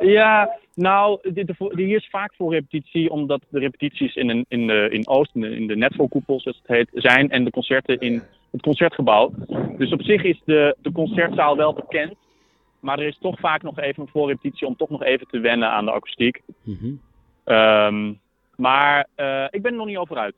[0.02, 4.68] Ja, nou, de, voor- hier is vaak voor repetitie, omdat de repetities in, een, in,
[4.68, 5.90] de, in Oost, in de, in de
[6.26, 9.32] zoals het heet, zijn en de concerten in het concertgebouw.
[9.78, 12.14] Dus op zich is de, de concertzaal wel bekend,
[12.80, 15.70] maar er is toch vaak nog even een voorrepetitie om toch nog even te wennen
[15.70, 16.42] aan de akoestiek.
[17.44, 18.14] Ehm,
[18.56, 20.36] maar eh, ik ben er nog niet over uit.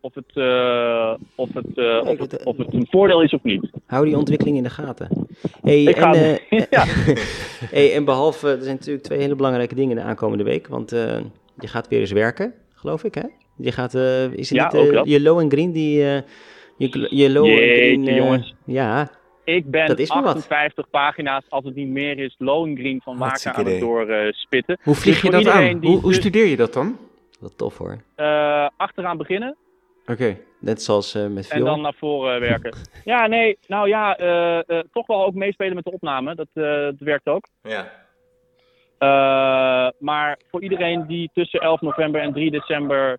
[0.00, 3.70] Of het, eh, of, het, eh, of, het, of het een voordeel is of niet.
[3.86, 5.26] Hou die ontwikkeling in de gaten.
[5.62, 6.84] Hey, Ik ga en, eh, ja.
[7.76, 10.66] hey, en behalve, er zijn natuurlijk twee hele belangrijke dingen de aankomende week.
[10.68, 11.16] Want eh,
[11.58, 13.22] je gaat weer eens werken, geloof ik, hè?
[13.56, 15.08] Je gaat, eh, is het Ja, niet ook dat.
[15.08, 16.22] je low en green die...
[16.78, 18.08] je, je low en green...
[18.08, 18.54] eh, jongens.
[18.64, 19.10] Ja,
[19.44, 20.34] Ik ben Dat is maar wat.
[20.34, 24.78] 58 pagina's, als het niet meer is, Lohengrin van Waken Hartstikke aan het doorspitten.
[24.82, 25.78] Hoe vlieg Dus je dat aan?
[25.84, 26.98] Hoe, hoe dus- studeer je dat dan?
[27.40, 27.98] wat tof hoor.
[28.14, 29.56] Eh, achteraan beginnen
[30.06, 30.36] Oké.
[30.60, 31.64] Net zoals eh, met en veel.
[31.64, 32.74] dan naar voren werken.
[33.04, 36.34] ja, nee, nou ja, eh, eh, toch wel ook meespelen met de opname.
[36.34, 37.48] Dat, eh, dat werkt ook.
[37.62, 37.90] Ja.
[38.98, 43.18] Eh, maar voor iedereen die tussen 11 november en 3 december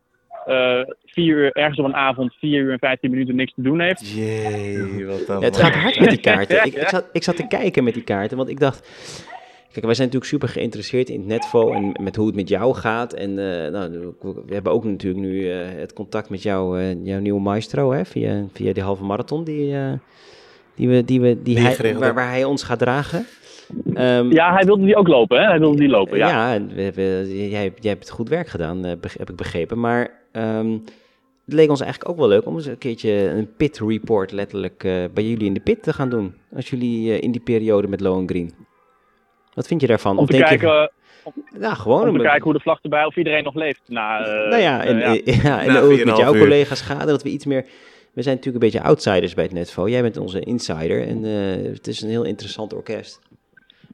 [0.49, 3.79] eh 4 uur, ergens op een avond 4 uur en 15 minuten niks te doen
[3.79, 4.09] heeft.
[4.15, 5.39] Jee, wat dan.
[5.39, 6.57] Ja, het gaat hard met die kaarten.
[6.65, 8.87] Ik, ik, zat, ik zat te kijken met die kaarten, want ik dacht...
[9.71, 12.75] Kijk, wij zijn natuurlijk super geïnteresseerd in het netvo en met hoe het met jou
[12.75, 13.13] gaat.
[13.13, 17.19] En eh, nou, we hebben ook natuurlijk nu eh, het contact met jou, eh, jouw
[17.19, 19.91] nieuwe maestro, hè, via, via die halve marathon die, eh,
[20.75, 23.25] die, we, die, we, die hij, waar, hij ons gaat dragen.
[23.93, 25.45] Ehm, Ja, hij wilde die ook lopen, hè?
[25.45, 26.27] Hij wilde die lopen, ja.
[26.29, 29.79] ja, en we, we- jij, jij hebt goed werk gedaan, eh, heb ik begrepen.
[29.79, 30.71] Maar ehm,
[31.45, 34.83] het leek ons eigenlijk ook wel leuk om eens een keertje een pit report letterlijk
[34.83, 36.33] eh, bij jullie in de pit te gaan doen.
[36.55, 38.53] Als jullie eh, in die periode met Low Green.
[39.53, 40.17] Wat vind je daarvan?
[40.17, 40.91] Om te, denk je- kijken,
[41.59, 43.81] ja, gewoon om te kijken hoe de vlag erbij, of iedereen nog leeft.
[43.87, 44.97] Na, eh, Nou ja, en,
[45.43, 45.61] ja.
[45.63, 46.39] en 4,5 met jouw uur.
[46.39, 47.07] collega's gaat.
[47.07, 47.65] Dat we iets meer...
[48.13, 49.87] We zijn natuurlijk een beetje outsiders bij het Netvo.
[49.89, 53.19] Jij bent onze insider en eh, het is een heel interessant orkest.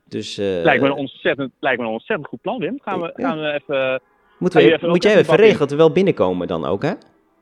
[0.07, 2.79] Dus, eh, lijkt, me een ontzettend, lijkt me een ontzettend goed plan, Wim.
[2.81, 3.27] Gaan we, Ja.
[3.27, 4.01] gaan we even...
[4.37, 6.93] moeten we, even moet jij even regelen dat we wel binnenkomen dan ook, hè?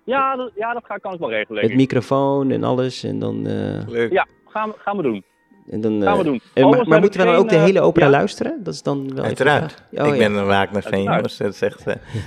[0.05, 3.03] Ja, dat, ja, dat ga, kan ik wel regelen, Met microfoon en alles.
[3.03, 3.47] En dan...
[3.47, 4.11] eh, Leuk.
[4.11, 5.23] Ja, gaan we, gaan we doen.
[5.69, 6.41] en dan Gaan we eh, doen.
[6.53, 8.11] en maar maar moeten we dan ook de hele eh, opera ja.
[8.11, 8.63] luisteren?
[8.63, 9.83] Dat is dan wel Uiteraard.
[9.91, 10.17] Oh, ik ja.
[10.17, 11.15] ben een Wagner fan, Uiteraard.
[11.15, 11.37] jongens.
[11.37, 11.85] Dat is echt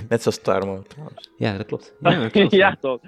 [0.09, 1.31] net zoals Tarmo trouwens.
[1.37, 1.93] Ja, dat klopt.
[1.99, 2.51] Ja, dat klopt.
[2.63, 2.99] ja, toch.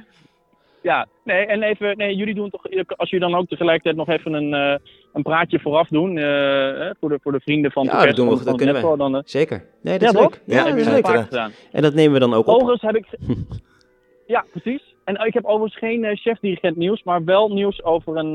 [0.81, 2.61] Ja, nee, en even, nee, jullie doen toch,
[2.97, 4.75] als jullie dan ook tegelijkertijd nog even een, eh,
[5.13, 8.43] een praatje vooraf doen, eh, voor, de, voor de vrienden van Ja, dat doen we,
[8.43, 8.97] dat kunnen we.
[8.97, 9.65] Dan, eh, Zeker.
[9.81, 10.41] Nee, dat ja, is leuk.
[10.45, 11.07] Ja, dat is leuk.
[11.07, 11.51] gedaan.
[11.71, 12.55] En dat nemen we dan ook op.
[12.55, 13.07] Overigens heb ik.
[14.35, 14.95] ja, precies.
[15.03, 18.33] En ik heb overigens geen chef-dirigent nieuws, maar wel nieuws over een,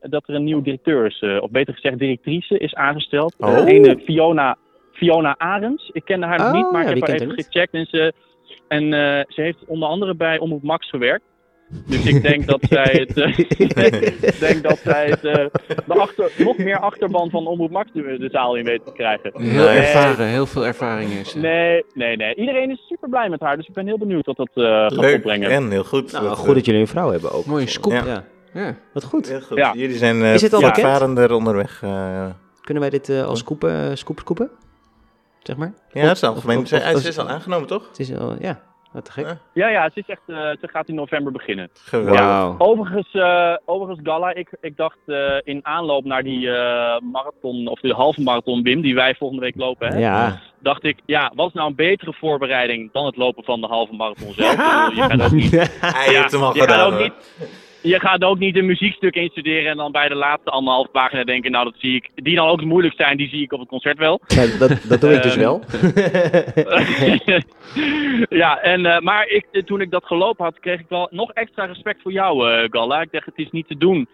[0.00, 3.34] dat er een nieuw directeur is, of beter gezegd directrice, is aangesteld.
[3.38, 3.66] Oh.
[3.66, 4.56] Ene Fiona,
[4.92, 5.90] Fiona Arends.
[5.92, 7.74] Ik kende haar nog Oh, niet, maar ja, ik heb haar even gecheckt.
[7.74, 8.12] En, ze,
[8.68, 8.90] en
[9.28, 11.24] ze heeft onder andere bij Omroep Max gewerkt.
[11.86, 13.38] Dus ik denk dat zij het, eh,
[14.28, 15.46] ik denk dat zij het, eh,
[15.86, 19.30] de achter, nog meer achterban van Omroep Max de, zaal in weet te krijgen.
[19.42, 19.78] Heel Nee.
[19.78, 21.34] ervaren, heel veel ervaring is.
[21.34, 22.34] Nee, nee, nee.
[22.34, 23.56] Iedereen is super blij met haar.
[23.56, 25.50] Dus ik ben heel benieuwd wat dat eh, gaat Leuk opbrengen.
[25.50, 26.12] en heel goed.
[26.12, 27.44] Nou, Dat, goed dat jullie een vrouw hebben ook.
[27.46, 27.92] Mooie scoop.
[27.92, 28.04] Ja.
[28.06, 28.76] Ja, Ja.
[28.92, 29.28] wat goed.
[29.28, 29.56] Heel goed.
[29.56, 29.72] Ja.
[29.74, 30.80] Jullie zijn eh Is het al bekend?
[30.80, 31.80] voortvarender onderweg.
[31.82, 32.26] eh.
[32.60, 34.50] Kunnen wij dit eh, als scoepen, scoop scoepen?
[35.42, 35.72] Zeg maar?
[35.92, 36.58] ja, het is Of- algemeen.
[36.58, 37.88] of- Ze of- ze is al aangenomen, toch?
[37.88, 38.60] Het is al, ja,
[38.92, 39.26] wat te gek.
[39.26, 39.38] Ja.
[39.52, 41.68] Ja, ja, ze, is echt, eh, ze gaat in november beginnen.
[41.84, 42.20] Geweldig.
[42.20, 42.54] Wauw.
[42.58, 47.80] Overigens, eh, overigens Galla, ik, ik dacht eh, in aanloop naar die eh, marathon, of
[47.80, 51.46] de halve marathon Wim, die wij volgende week lopen, hè, Ja, dacht ik, ja, wat
[51.48, 54.52] is nou een betere voorbereiding dan het lopen van de halve marathon zelf?
[54.94, 55.50] Je gaat ook niet,
[55.80, 56.86] Hij heeft hem al gedaan.
[56.86, 57.02] ook hoor.
[57.02, 57.12] niet,
[57.82, 61.50] je gaat ook niet een muziekstuk instuderen en dan bij de laatste anderhalve pagina denken,
[61.50, 63.98] nou dat zie ik, die dan ook moeilijk zijn, die zie ik op het concert
[63.98, 64.20] wel.
[64.26, 65.62] Ja, dat, dat doe ik dus Ehm, wel.
[68.42, 71.64] ja, en, eh, maar ik, toen ik dat gelopen had, kreeg ik wel nog extra
[71.64, 73.00] respect voor jou, eh Galla.
[73.00, 74.08] Ik dacht, het is niet te doen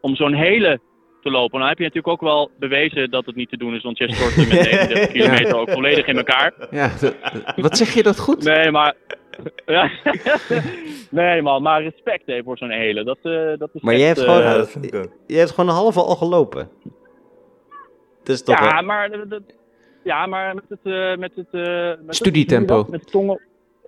[0.00, 0.80] om zo'n hele
[1.22, 1.56] te lopen.
[1.58, 4.12] Nou heb je natuurlijk ook wel bewezen dat het niet te doen is, want je
[4.14, 6.52] stort met 39 kilometer ook volledig in elkaar.
[6.70, 6.90] Ja,
[7.56, 8.44] wat zeg je dat goed?
[8.44, 8.94] Nee, maar...
[9.66, 9.90] Ja.
[11.10, 13.04] nee man, maar respect hè, voor zo'n hele.
[13.04, 14.24] Dat, eh, dat is Maar echt, jij hebt eh,
[14.72, 16.68] gewoon, Ja, je hebt gewoon een halve al gelopen.
[18.22, 19.42] Toch ja, wel- maar, dat-
[20.04, 20.78] ja, maar met het...
[20.82, 22.86] eh, met het eh, met het- Studietempo.
[22.90, 23.40] Met tongen...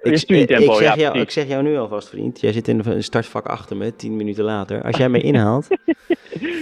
[0.03, 2.41] Ik, studietempo, ik, zeg ja, jou, ik zeg jou nu alvast, vriend.
[2.41, 4.83] Jij zit in een startvak achter me, tien minuten later.
[4.83, 5.67] Als jij mij inhaalt.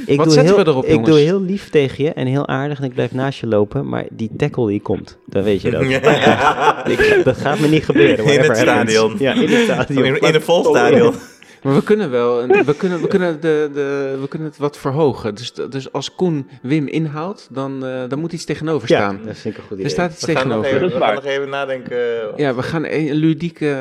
[0.07, 1.09] ik Wat doe zetten heel, we erop, Ik jongens?
[1.11, 3.89] doe heel lief tegen je en heel aardig en ik blijf naast je lopen.
[3.89, 5.83] Maar die tackle die komt, dan weet je dat.
[6.93, 8.25] Ik- dat gaat me niet gebeuren.
[8.25, 8.59] In het happens.
[8.59, 9.15] stadion.
[9.19, 10.05] Ja, in het stadion.
[10.05, 11.15] In, in een vol stadion.
[11.63, 15.35] Maar we kunnen wel, we kunnen, we kunnen, de, de, we kunnen het wat verhogen.
[15.35, 19.21] Dus, dus als Koen Wim inhaalt, dan, eh dan moet iets tegenover Ja, staan.
[19.27, 19.85] dat vind ik een goed idee.
[19.85, 20.67] Er staat iets We gaan, tegenover.
[20.69, 21.99] even, Dat is we gaan nog even nadenken.
[22.37, 23.75] Ja, we gaan een ludiek eh,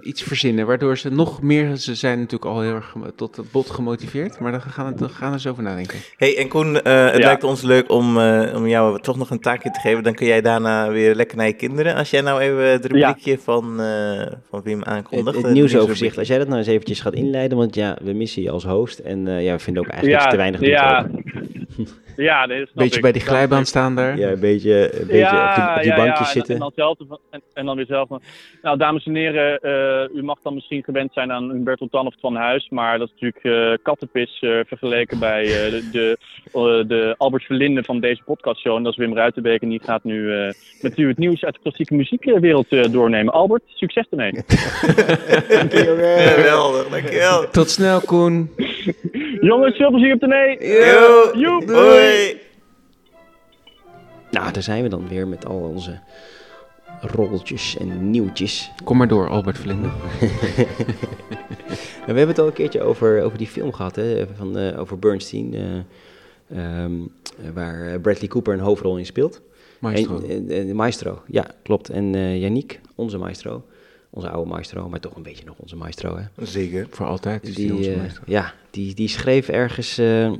[0.00, 3.70] iets verzinnen, waardoor ze nog meer, ze zijn natuurlijk al heel erg tot het bot
[3.70, 5.98] gemotiveerd, maar daar gaan we, gaan we eens over nadenken.
[6.16, 7.24] Hey, en Koen, eh, het Ja.
[7.26, 10.02] lijkt ons leuk om, eh, om jou toch nog een taakje te geven.
[10.02, 11.94] Dan kun jij daarna weer lekker naar je kinderen.
[11.94, 15.36] Als jij nou even het rubriekje van, eh, van Wim Het, aankondigt.
[15.36, 18.42] het eh, nieuwsoverzicht, als jij dat nou eens eventjes gaat inleiden, want ja, we missen
[18.42, 21.06] je als host en eh, ja, we vinden ook eigenlijk te weinig ja.
[22.16, 23.02] Ja, nee, dat snap Beetje ik.
[23.02, 24.18] bij die glijbaan staan daar.
[24.18, 26.54] Ja, een beetje, een beetje op die, op die bankjes en- zitten.
[26.54, 26.98] En, dan zelf,
[27.30, 28.08] en, en dan weer zelf.
[28.62, 32.12] Nou, dames en heren, eh, u mag dan misschien gewend zijn aan Humberto Tan of
[32.12, 32.66] het Van Huis.
[32.70, 35.82] Maar dat is natuurlijk eh, kattenpis eh, vergeleken bij eh, de,
[36.52, 38.76] de, de Albert Verlinde van deze podcastshow.
[38.76, 39.62] En dat is Wim Ruitenbeek.
[39.62, 43.32] En die gaat nu eh, met u het nieuws uit de klassieke muziekwereld eh, doornemen.
[43.32, 44.32] Albert, succes ermee.
[46.34, 47.50] Geweldig, dankjewel.
[47.50, 48.50] Tot snel, Koen.
[49.40, 50.68] Jongens, veel plezier op de nee.
[50.86, 51.62] Yo, Joep.
[52.04, 52.40] Hoi.
[54.30, 55.98] Nou, daar zijn we dan weer met al onze
[57.00, 58.70] rolletjes en nieuwtjes.
[58.84, 59.88] Kom maar door, Albert Vlinde.
[60.18, 60.26] En
[62.14, 64.98] we hebben het al een keertje over, over die film gehad, hè, van, eh, over
[64.98, 66.92] Bernstein, eh, ehm,
[67.54, 69.42] waar Bradley Cooper een hoofdrol in speelt.
[69.78, 70.18] Maestro.
[70.20, 71.88] En, en- en- maestro, ja, klopt.
[71.88, 73.64] En eh Yannick, onze maestro,
[74.10, 76.44] onze oude maestro, maar toch een beetje nog onze maestro, hè.
[76.46, 76.86] Zeker.
[76.90, 78.22] Voor altijd is die, Die, onze meester.
[78.26, 80.32] ja, die, die schreef ergens eh,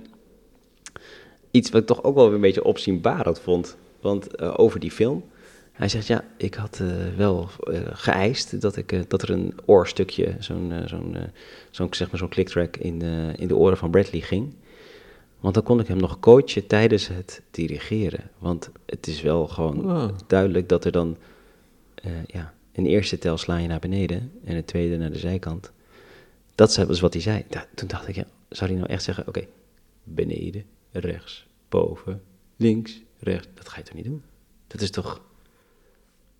[1.54, 3.76] iets wat ik toch ook wel weer een beetje opzienbarend vond.
[4.00, 5.24] Want eh, over die film.
[5.72, 10.36] Hij zegt, ja, ik had eh, wel eh, geëist dat, ik, dat er een oorstukje,
[10.38, 11.16] zo'n zo'n
[11.70, 13.02] zo'n zeg maar zo'n clicktrack in,
[13.36, 14.54] in de oren van Bradley ging.
[15.40, 18.30] Want dan kon ik hem nog coachen tijdens het dirigeren.
[18.38, 20.10] Want het is wel gewoon Wow.
[20.26, 21.16] duidelijk dat er dan
[22.26, 25.72] ja, een eerste tel sla je naar beneden en een tweede naar de zijkant.
[26.54, 27.44] Dat was wat hij zei.
[27.48, 29.44] Da- toen dacht ik, ja, zou hij nou echt zeggen, oké,
[30.04, 30.64] beneden,
[31.00, 32.22] rechts, boven,
[32.56, 33.48] links, rechts.
[33.54, 34.22] Dat ga je toch niet doen?
[34.66, 35.20] Dat is toch...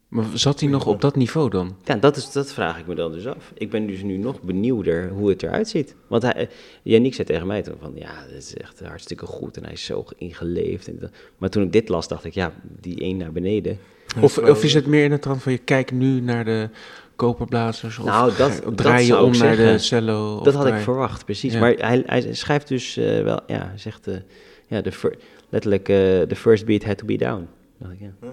[0.08, 1.76] Maar zat hij nog op dat niveau dan?
[1.84, 3.52] Ja, dat, is, dat vraag ik me dan dus af.
[3.54, 5.94] Ik ben dus nu nog benieuwder hoe het eruit ziet.
[6.06, 6.48] Want hij,
[6.82, 9.84] Yannick zei tegen mij toen van, ja, dat is echt hartstikke goed en hij is
[9.84, 10.88] zo ingeleefd.
[10.88, 13.78] En dat- maar toen ik dit las, dacht ik, ja, die één naar beneden.
[14.20, 16.68] Of, of is het meer in de trant van je kijkt nu naar de
[17.16, 17.98] koperblazers?
[17.98, 20.40] Of Nou, dat- draai je om naar de cello?
[20.42, 21.52] Dat had ik verwacht, precies.
[21.52, 21.60] Ja.
[21.60, 24.14] Maar hij, hij schrijft dus eh, wel, ja, hij zegt eh,
[24.66, 25.16] ja, de
[25.48, 27.48] letterlijk, eh the first beat had to be down.
[27.78, 28.28] Dacht ik, ja.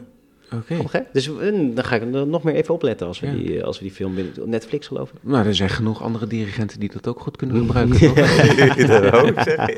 [0.55, 1.05] Oké.
[1.13, 1.33] Dus eh,
[1.75, 3.33] dan ga ik er nog meer even opletten als we, Ja.
[3.33, 5.17] die, eh, als we die film binnen, op Netflix geloven.
[5.21, 8.15] Nou, er zijn genoeg andere dirigenten die dat ook goed kunnen gebruiken,
[8.87, 9.69] dat ook, zeg.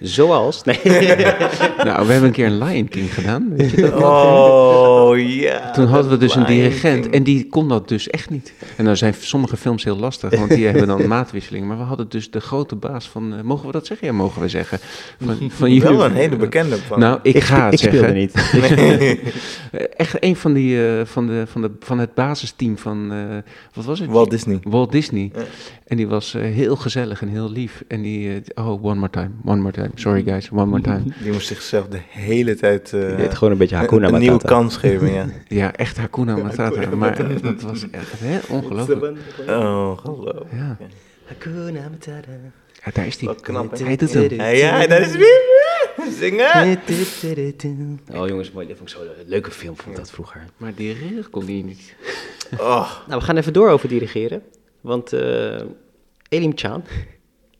[0.00, 0.78] Zoals, nee.
[1.84, 3.94] nou, we hebben een keer een Lion King gedaan, weet je dat?
[4.02, 5.70] Oh, ja.
[5.70, 7.14] Toen hadden we dus een dirigent King.
[7.14, 8.52] en die kon dat dus echt niet.
[8.76, 11.66] En dan zijn sommige films heel lastig, want die hebben dan maatwisseling.
[11.66, 14.06] Maar we hadden dus de grote baas van, eh, mogen we dat zeggen?
[14.06, 14.78] Ja, mogen we zeggen.
[15.24, 16.98] Van, van jullie- Wel een hele bekende van.
[16.98, 18.16] Nou, ik, ga het ik speelde zeggen.
[18.16, 18.34] niet.
[19.76, 23.18] Eh, Echt een van, die, eh, van, de, van, de, van het basisteam van, eh,
[23.74, 24.10] wat was het?
[24.10, 24.58] Walt Disney.
[24.62, 25.30] Walt Disney.
[25.34, 25.42] Ja.
[25.86, 27.84] En die was eh, heel gezellig en heel lief.
[27.88, 29.90] En die, oh, one more time, one more time.
[29.94, 31.02] Sorry guys, one more time.
[31.22, 34.18] Die moest zichzelf de hele tijd eh, Die deed gewoon een beetje een, Hakuna een
[34.18, 34.54] nieuwe Matata.
[34.54, 35.26] kans geven, ja.
[35.48, 36.94] Ja, echt Hakuna Matata.
[36.96, 39.16] Maar dat was echt hè, ongelooflijk.
[39.48, 40.42] Oh, geloof.
[40.52, 40.76] Ja.
[41.24, 42.28] Hakuna Matata.
[42.84, 43.28] ja, daar is hij.
[43.28, 43.78] Wat knap?
[43.78, 44.32] Hij doet hem.
[44.34, 45.42] Ja, ja, dat is weer
[46.20, 46.52] zingen.
[48.14, 48.66] Oh jongens, mooi.
[48.66, 50.44] Dat vond ik zo een leuke film, vond ik dat vroeger.
[50.56, 51.94] Maar die rug kon die niet.
[52.58, 54.42] Oh, Nou, we gaan even door over dirigeren.
[54.80, 55.60] Want eh
[56.28, 56.84] Elim Chan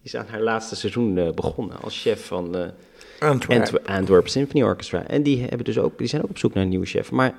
[0.03, 2.69] is aan haar laatste seizoen eh, begonnen als chef van eh
[3.21, 3.61] Antwerp.
[3.61, 5.07] Antwer- Antwerp Symphony Orchestra.
[5.07, 7.11] En die, hebben dus ook, die zijn ook op zoek naar een nieuwe chef.
[7.11, 7.35] Maar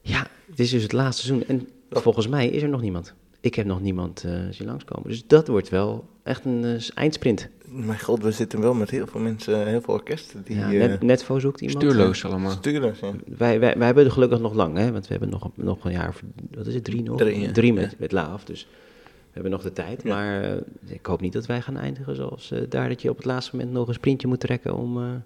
[0.00, 1.48] ja, het is dus het laatste seizoen.
[1.48, 3.14] En volgens mij is er nog niemand.
[3.40, 5.08] Ik heb nog niemand eh zien langskomen.
[5.08, 7.48] Dus dat wordt wel echt een eh, eindsprint.
[7.64, 10.78] Mijn god, we zitten wel met heel veel mensen, heel veel orkesten die Ja, eh,
[10.78, 11.82] Net, Netvo zoekt iemand.
[11.82, 12.50] Stuurloos allemaal.
[12.50, 13.20] stuurloos zijn.
[13.36, 14.92] Wij, wij, wij hebben er gelukkig nog lang, hè?
[14.92, 17.16] Want we hebben nog, nog een jaar, of- wat is het, drie nog?
[17.18, 17.72] Drie, ja.
[17.72, 18.66] met, met Laaf, dus
[19.04, 20.02] we hebben nog de tijd.
[20.02, 20.14] Ja.
[20.14, 23.16] Maar eh, ik hoop niet dat wij gaan eindigen zoals eh, daar, dat je op
[23.16, 25.22] het laatste moment nog een sprintje moet trekken om,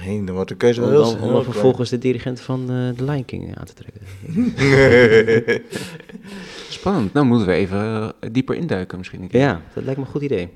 [0.00, 2.40] eh, Nee, dan wordt de keuze om, wel dan, heel om dan vervolgens de dirigent
[2.40, 4.02] van eh, de Lion King aan te trekken.
[6.68, 7.12] Spannend.
[7.12, 7.78] Nou moeten we even
[8.20, 9.22] eh, dieper induiken misschien.
[9.22, 9.40] een keer.
[9.40, 10.48] Ja, dat lijkt me een goed idee.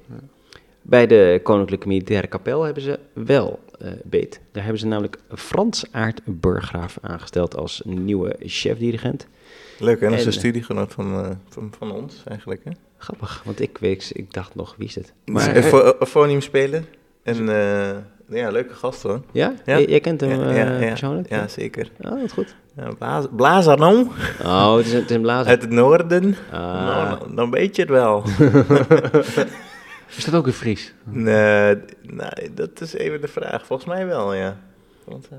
[0.83, 4.41] Bij de Koninklijke Militaire Kapel hebben ze wel eh, beet.
[4.53, 9.27] Daar hebben ze namelijk Frans Aert Burggraaf aangesteld als nieuwe chef-dirigent.
[9.79, 10.09] Leuk, hè?
[10.09, 12.71] Dat is En, een eh, studiegenoot van, eh, van, van ons eigenlijk, hè?
[12.99, 15.13] Grappig, want ik, weet, ik dacht nog, wie is het?
[15.25, 16.87] Maar, eh, een phonium spelen.
[17.23, 17.97] En eh,
[18.31, 19.21] ja, leuke gast hoor.
[19.33, 19.55] Ja?
[19.65, 19.79] Ja.
[19.79, 21.29] J- jij kent hem ja, eh, ja, persoonlijk?
[21.29, 21.91] Ja, zeker.
[22.01, 22.55] Oh, wat goed.
[22.77, 23.67] Ja, Blaas,
[24.45, 25.49] Oh, het is een, het is een blazer.
[25.51, 26.37] uit het noorden.
[26.53, 26.61] Ah.
[26.61, 28.23] Nou, dan, dan weet je het wel.
[30.17, 30.95] Is dat ook een Fries?
[31.05, 33.67] nee, nee, dat is even de vraag.
[33.67, 34.61] Volgens mij wel, ja.
[35.05, 35.39] Want, eh,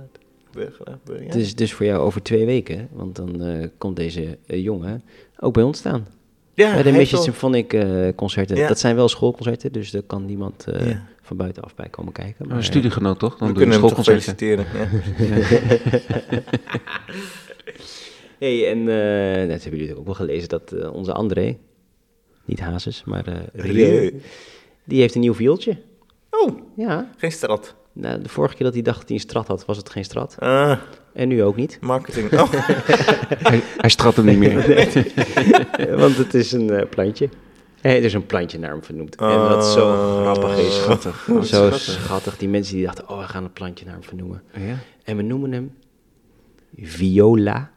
[0.51, 1.31] Burger, Burger, ja.
[1.31, 5.03] Dus, dus voor jou over twee weken, want dan eh, komt deze jongen
[5.39, 6.07] ook bij ons staan.
[6.53, 8.57] Ja, bij de Mission Symphonic eh, concerten.
[8.57, 8.67] Ja.
[8.67, 11.07] Dat zijn wel schoolconcerten, dus daar kan niemand eh, Ja.
[11.21, 12.47] van buitenaf bij komen kijken.
[12.47, 13.37] Maar een studiegenoot toch?
[13.37, 14.37] Dan We kunnen hem toch schoolconcerten.
[14.37, 14.65] feliciteren.
[14.79, 16.39] Ja.
[18.39, 21.57] hey, en eh, net hebben jullie ook wel gelezen dat eh, onze André,
[22.45, 24.21] niet Hazes, maar eh Rieu, Rieu.
[24.83, 25.77] die heeft een nieuw viooltje.
[26.29, 27.75] Oh, Ja, geen strat.
[27.93, 30.03] Nou, de vorige keer dat hij dacht dat hij een strat had, was het geen
[30.03, 30.35] strat.
[30.39, 30.77] Ah,
[31.13, 31.77] En nu ook niet.
[31.81, 32.31] marketing.
[32.39, 32.51] Oh,
[33.37, 34.55] Hij, hij strat hem niet meer.
[36.01, 37.29] Want het is een eh, plantje.
[37.81, 39.15] Eh, er is een plantje naar hem vernoemd.
[39.15, 40.21] En wat zo Oh.
[40.21, 40.75] grappig is.
[40.75, 41.23] Schattig.
[41.27, 41.79] Zo Schattig.
[41.79, 42.37] schattig.
[42.37, 44.41] Die mensen die dachten, oh, we gaan een plantje naar hem vernoemen.
[44.53, 44.75] Ja.
[45.03, 45.73] En we noemen hem
[46.77, 47.70] Viola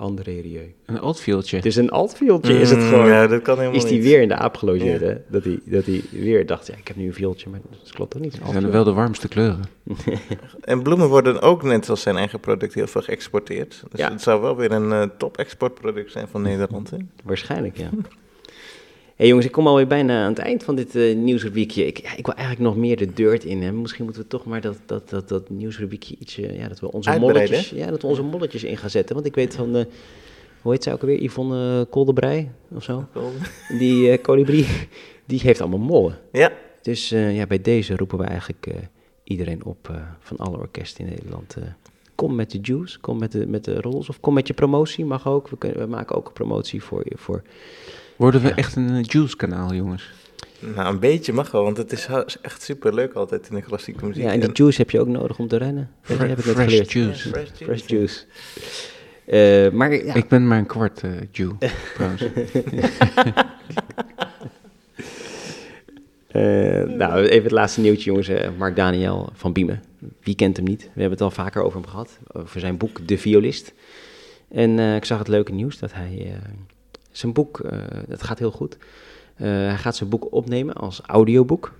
[0.00, 0.74] André Rieu.
[0.86, 1.56] Een altviooltje.
[1.56, 3.06] Het is een altviooltje, is het Mm, gewoon.
[3.06, 5.14] Ja, dat kan helemaal is die weer in de aap gelogeerd, hè?
[5.28, 8.10] Dat hij, dat hij weer dacht, ja, ik heb nu een viooltje, maar dat klopt
[8.10, 8.38] toch niet?
[8.40, 9.60] Dat zijn wel de warmste kleuren.
[10.60, 13.82] En bloemen worden ook net als zijn eigen product heel veel geëxporteerd.
[13.90, 14.10] Dus Ja.
[14.10, 16.90] het zou wel weer een eh, top-exportproduct zijn van Nederland.
[16.90, 16.96] Hè?
[17.24, 17.88] Waarschijnlijk, ja.
[19.20, 21.86] Hey jongens, ik kom alweer bijna aan het eind van dit eh, nieuwsrubriekje.
[21.86, 23.80] Ik, ja, ik wil eigenlijk nog meer de dirt in hebben.
[23.80, 26.52] Misschien moeten we toch maar dat, dat, dat, dat nieuwsrubriekje ietsje...
[26.54, 29.14] Ja, dat we onze Uitbreiden, molletjes, ja, dat we onze molletjes in gaan zetten.
[29.14, 29.76] Want ik weet van...
[29.76, 29.84] eh,
[30.62, 31.22] hoe heet ze ook alweer?
[31.22, 33.04] Yvonne uh, Koldebrei of zo?
[33.78, 34.66] Die eh kolibrie,
[35.26, 36.18] die heeft allemaal mollen.
[36.32, 36.52] Ja,
[36.82, 38.74] Dus eh, ja, bij deze roepen we eigenlijk eh,
[39.24, 41.56] iedereen op eh, van alle orkesten in Nederland.
[41.56, 41.62] eh,
[42.14, 45.04] kom met de juice, kom met de, met de rolls of kom met je promotie,
[45.04, 45.48] mag ook.
[45.48, 47.16] We, kunnen, we maken ook een promotie voor je.
[47.16, 47.42] Voor,
[48.20, 48.56] Worden we Ja.
[48.56, 50.10] echt een eh, Juice-kanaal, jongens?
[50.58, 52.08] nou een beetje mag wel, want het is
[52.42, 54.22] echt super leuk altijd in de klassieke muziek.
[54.22, 55.90] ja, en die juice heb je ook nodig om te rennen.
[56.06, 56.92] Dat Fre- heb ik fresh geleerd.
[56.92, 57.28] juice.
[57.28, 57.64] Ja, fresh juice.
[57.64, 58.24] Fresh juice.
[59.24, 61.50] Eh, maar ja, Ik ben maar een kwart eh Jew,
[61.94, 62.22] trouwens.
[66.28, 66.42] Eh,
[66.96, 68.28] nou, even het laatste nieuwtje, jongens.
[68.28, 69.82] Eh, Mark Daniel van Biemen.
[70.22, 70.82] Wie kent hem niet?
[70.82, 72.18] We hebben het al vaker over hem gehad.
[72.32, 73.72] Over zijn boek De Violist.
[74.48, 76.48] En eh, ik zag het leuke nieuws dat hij eh,
[77.10, 78.76] zijn boek, eh, dat gaat heel goed.
[79.36, 81.72] Eh, hij gaat zijn boek opnemen als audioboek.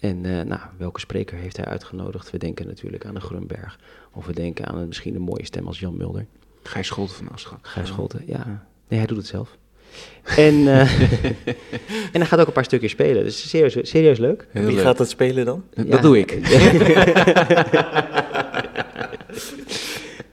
[0.00, 2.30] En eh, nou, welke spreker heeft hij uitgenodigd?
[2.30, 3.78] We denken natuurlijk aan de Grunberg.
[4.12, 6.26] Of we denken aan een, misschien een mooie stem als Jan Mulder.
[6.62, 7.58] Gijs Scholten van Aschat.
[7.62, 8.66] Gijs Scholten, ja.
[8.88, 9.56] Nee, hij doet het zelf.
[10.36, 10.80] En, eh,
[12.12, 13.24] en hij gaat ook een paar stukjes spelen.
[13.24, 14.46] Dus serieus, serieus leuk.
[14.50, 14.84] Heel Wie leuk.
[14.84, 15.64] gaat dat spelen dan?
[15.74, 16.30] Dat doe ik.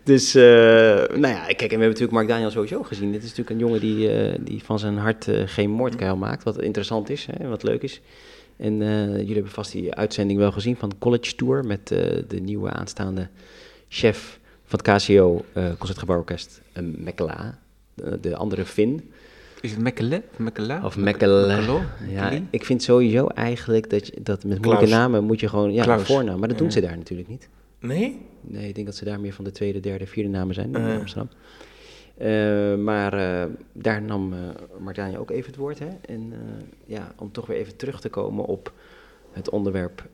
[0.06, 0.44] dus, eh,
[1.18, 3.12] nou ja, kijk, en we hebben natuurlijk Mark Daniel sowieso gezien.
[3.12, 6.44] Dit is natuurlijk een jongen die, eh, die van zijn hart eh, geen moordkuil maakt.
[6.44, 8.02] Wat interessant is en wat leuk is.
[8.58, 8.78] En
[9.18, 11.88] jullie hebben vast die uitzending wel gezien van College Tour met
[12.28, 13.28] de nieuwe aanstaande
[13.88, 15.46] chef van het KCO
[15.78, 17.60] Concertgebouworkest Mekela.
[17.94, 19.12] De, de, andere Finn.
[19.62, 20.22] Is het Mekele?
[20.36, 20.82] Mekela?
[20.84, 21.62] Of Mekele.
[22.10, 25.74] Ja, ik vind sowieso eigenlijk dat, je, dat met moeilijke namen moet je gewoon...
[25.74, 26.40] Ja, voornaam.
[26.40, 27.50] Maar dat doen ze daar natuurlijk niet.
[27.86, 28.26] Nee?
[28.42, 31.00] Nee, ik denk dat ze daar meer van de tweede, derde, vierde namen zijn in
[31.00, 31.30] Amsterdam.
[32.22, 34.40] Uh, maar uh, daar nam uh,
[34.80, 35.80] Martijn ook even het woord.
[35.80, 35.90] Hè?
[36.06, 36.34] En
[36.86, 38.74] ja, om toch weer even terug te komen op
[39.32, 40.10] het onderwerp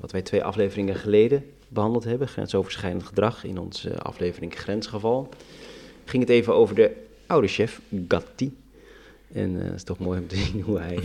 [0.00, 5.28] wat wij twee afleveringen geleden behandeld hebben, grensoverschrijdend gedrag in onze aflevering Grensgeval,
[6.04, 6.96] ging het even over de
[7.26, 8.56] oude chef Gatti.
[9.32, 10.98] En het is toch mooi om te zien hoe hij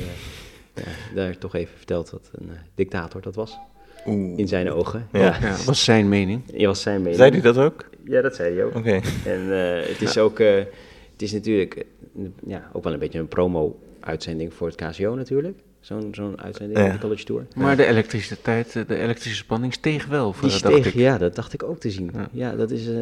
[0.76, 0.84] ja,
[1.16, 3.58] daar toch even vertelt wat een dictator dat was.
[4.06, 4.38] Oeh.
[4.38, 5.08] In zijn ogen.
[5.12, 5.20] Ja.
[5.20, 5.38] ja.
[5.42, 5.56] ja.
[5.66, 6.42] was zijn mening.
[6.54, 7.16] Ja, was zijn mening.
[7.16, 7.90] Zei hij dat ook?
[8.10, 8.76] Ja, dat zei hij ook.
[8.76, 9.00] Oké.
[9.26, 10.56] En uh, het is ook, uh,
[11.12, 11.86] het is natuurlijk
[12.46, 15.60] ja, ook wel een beetje een promo-uitzending voor het KCO natuurlijk.
[15.80, 16.92] Zo'n zo'n uitzending, ja.
[16.92, 17.48] de College Tour.
[17.56, 20.36] Maar de elektriciteit, de elektrische spanning steeg wel.
[20.42, 20.94] Die steeg, ik.
[20.94, 22.12] ja, dat dacht ik ook te zien.
[22.32, 22.88] Ja, dat is...
[22.88, 22.98] Uh,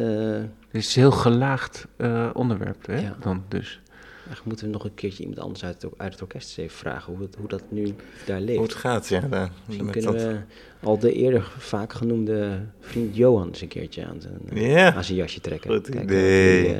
[0.70, 1.86] het is een heel gelaagd
[2.32, 3.80] onderwerp, hè, dan dus.
[4.28, 7.12] Eigenlijk moeten we nog een keertje iemand anders uit het, uit het orkest even vragen
[7.12, 7.94] hoe, het, hoe dat nu
[8.26, 8.58] daar leeft.
[8.58, 9.20] Hoe het gaat, ja.
[9.20, 10.40] Daar, Misschien kunnen we
[10.86, 14.96] al de eerder vaak genoemde vriend Johan eens een keertje aan zijn, yeah.
[14.96, 15.70] aan zijn jasje trekken.
[15.70, 16.62] Goed Kijken idee.
[16.62, 16.76] Die,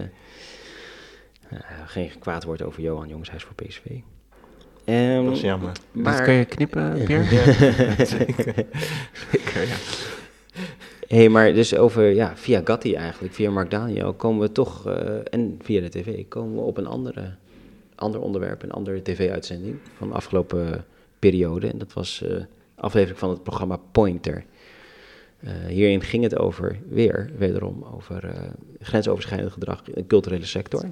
[1.53, 3.85] uh, geen kwaad woord over Johan, jongens, hij is voor PSV.
[4.85, 5.73] Um, dat is jammer.
[5.93, 6.17] Maar...
[6.17, 7.35] Dat kan je knippen, Pierre?
[7.37, 8.55] ja, zeker.
[9.31, 9.77] zeker, ja.
[11.09, 14.95] Hey, maar dus over, ja, via Gatti eigenlijk, via Mark Daniel, komen we toch, uh,
[15.31, 17.35] en via de tv, komen we op een andere,
[17.95, 20.85] ander onderwerp, een andere tv-uitzending van de afgelopen
[21.19, 21.69] periode.
[21.69, 22.43] En dat was uh,
[22.75, 24.45] aflevering van het programma Pointer.
[25.41, 28.31] Uh, hierin ging het over, weer, wederom, over
[28.81, 30.85] grensoverschrijdend gedrag in de culturele sector.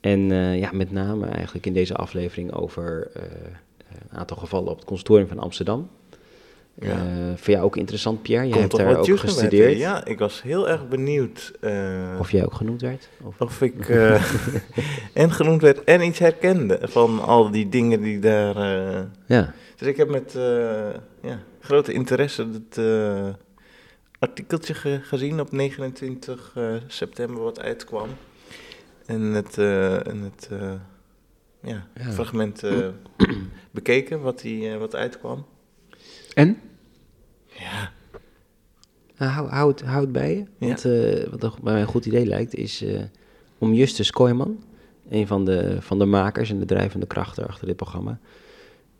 [0.00, 0.20] En
[0.58, 3.10] ja, met name eigenlijk in deze aflevering over
[4.10, 5.88] een aantal gevallen op het consortium van Amsterdam.
[6.74, 7.36] Ja.
[7.36, 8.46] voor jou ook interessant, Pierre?
[8.46, 9.78] Je hebt daar ook gestudeerd.
[9.78, 11.52] ja, ik was heel erg benieuwd.
[12.18, 13.08] of jij ook genoemd werd?
[13.22, 13.88] Of, of ik
[15.12, 18.56] en genoemd werd en iets herkende van al die dingen die daar...
[19.26, 19.54] ja.
[19.76, 20.32] Dus ik heb met
[21.22, 22.78] ja, grote interesse het
[24.18, 28.08] artikeltje ge gezien op 29 uh, september wat uitkwam.
[29.06, 30.48] En het, uh, en het
[31.60, 32.12] ja, ja.
[32.12, 32.62] fragment
[33.70, 35.46] bekeken wat, die, wat uitkwam.
[36.34, 36.60] En?
[37.46, 37.90] Ja.
[39.16, 40.66] Nou, hou, hou, het, hou het bij je.
[40.66, 40.66] Ja.
[40.66, 40.82] Want
[41.40, 42.84] wat bij mij een goed idee lijkt is
[43.58, 44.64] om Justus Kooijman,
[45.10, 48.18] een van de, van de makers en de drijvende krachten achter dit programma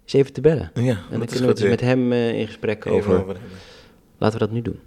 [0.02, 0.70] eens even te bellen.
[0.74, 3.20] Ja, en dan kunnen we dus met hem uh, in gesprek over.
[3.20, 3.36] over
[4.18, 4.80] Laten we dat nu doen.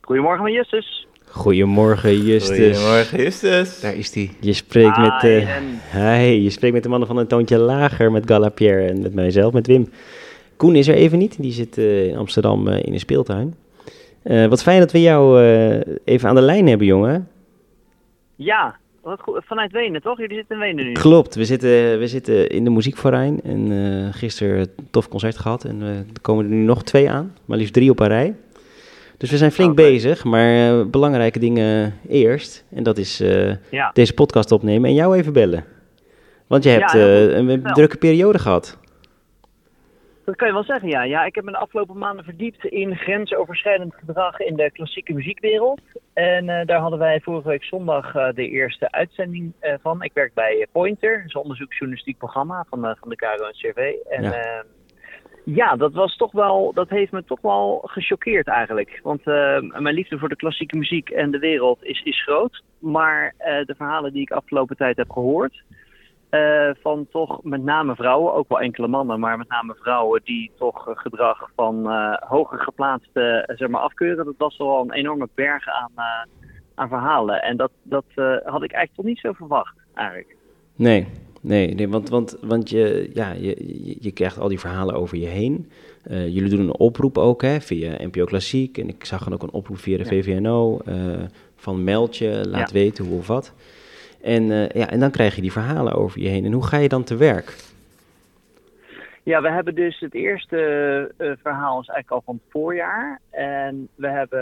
[0.00, 1.06] Goedemorgen, Justus.
[1.34, 2.78] Goedemorgen, Justus.
[2.78, 3.80] Goedemorgen, Justus.
[3.80, 4.30] Daar is hij.
[4.40, 5.56] Je spreekt met, uh,
[5.92, 9.52] hi, je spreekt met de mannen van een toontje lager, met Galapierre en met mijzelf,
[9.52, 9.88] met Wim.
[10.56, 13.54] Koen is er even niet, die zit uh, in Amsterdam uh, in een speeltuin.
[14.22, 15.40] wat fijn dat we jou
[16.04, 17.28] even aan de lijn hebben, jongen.
[18.36, 19.40] Ja, wat goed.
[19.44, 20.18] vanuit Wenen toch?
[20.18, 20.92] Jullie zitten in Wenen nu.
[20.92, 25.64] Klopt, we zitten, we zitten in de muziekverein en uh, gisteren een tof concert gehad
[25.64, 28.34] en uh, er komen er nu nog twee aan, maar liefst drie op een rij.
[29.24, 29.84] Dus we zijn flink okay.
[29.84, 32.66] bezig, maar uh, belangrijke dingen eerst.
[32.74, 33.18] En dat is
[33.70, 33.90] ja.
[33.92, 35.64] deze podcast opnemen en jou even bellen.
[36.46, 38.78] Want je hebt ja, een, drukke periode gehad.
[40.24, 41.02] Dat kan je wel zeggen, ja.
[41.02, 41.24] ja.
[41.24, 45.80] Ik heb me de afgelopen maanden verdiept in grensoverschrijdend gedrag in de klassieke muziekwereld.
[46.12, 49.52] En daar hadden wij vorige week zondag de eerste uitzending
[49.82, 50.02] van.
[50.02, 53.92] Ik werk bij Pointer, een onderzoeksjournalistiek programma van, van de KRO en CV.
[54.08, 54.64] En ja.
[55.44, 55.76] Ja.
[55.76, 59.00] dat was toch wel, dat heeft me toch wel gechoqueerd eigenlijk.
[59.02, 62.62] Want ehm, mijn liefde voor de klassieke muziek en de wereld is, is groot.
[62.78, 65.62] Maar de verhalen die ik afgelopen tijd heb gehoord,
[66.30, 70.50] uh, van toch met name vrouwen, ook wel enkele mannen, maar met name vrouwen die
[70.58, 71.86] toch gedrag van
[72.20, 74.24] hoger geplaatste zeg maar afkeuren.
[74.24, 75.92] Dat was wel een enorme berg aan,
[76.74, 77.42] aan verhalen.
[77.42, 78.04] En dat, dat
[78.44, 80.36] had ik eigenlijk toch niet zo verwacht, eigenlijk.
[80.76, 81.06] Nee,
[81.44, 85.26] nee, nee want, want, want je, ja, je, je krijgt al die verhalen over je
[85.26, 85.70] heen.
[86.08, 88.78] jullie doen een oproep ook hè, via NPO Klassiek.
[88.78, 90.80] En ik zag dan ook een oproep via de VVNO
[91.56, 92.78] van meld je, laat ja.
[92.78, 93.52] weten hoe of wat.
[94.24, 96.44] En, uh, ja, en dan krijg je die verhalen over je heen.
[96.44, 97.56] En hoe ga je dan te werk?
[99.22, 100.56] Ja, we hebben dus het eerste
[101.18, 103.20] verhaal is eigenlijk al van het voorjaar.
[103.36, 104.40] En we hebben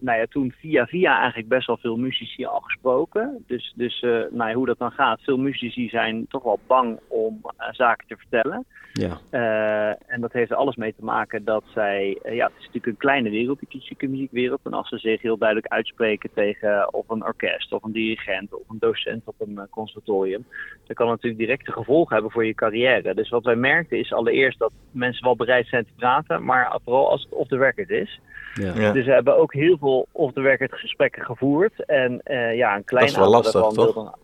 [0.00, 3.44] nou ja, toen via via eigenlijk best wel veel muzici al gesproken.
[3.46, 5.22] Dus, dus uh, nou ja, hoe dat dan gaat.
[5.22, 8.64] Veel muzici zijn toch wel bang om uh, zaken te vertellen.
[8.92, 9.18] Ja.
[9.30, 12.18] Uh, en dat heeft er alles mee te maken dat zij...
[12.22, 14.60] ja, het is natuurlijk een kleine wereld, die klassieke muziekwereld.
[14.64, 18.68] En als ze zich heel duidelijk uitspreken tegen of een orkest of een dirigent of
[18.68, 20.44] een docent op een conservatorium...
[20.86, 23.14] dan kan het natuurlijk directe gevolgen hebben voor je carrière.
[23.14, 27.10] Dus wat wij merkten is allereerst dat mensen wel bereid zijn te praten, maar vooral
[27.10, 28.20] als het off the record is.
[28.54, 28.72] Ja.
[28.74, 28.92] Ja.
[28.92, 31.84] Dus we hebben ook heel veel off the record gesprekken gevoerd.
[31.84, 33.94] En uh, ja, een klein Dat is wel aantal lastig, toch?
[33.94, 34.16] wilde-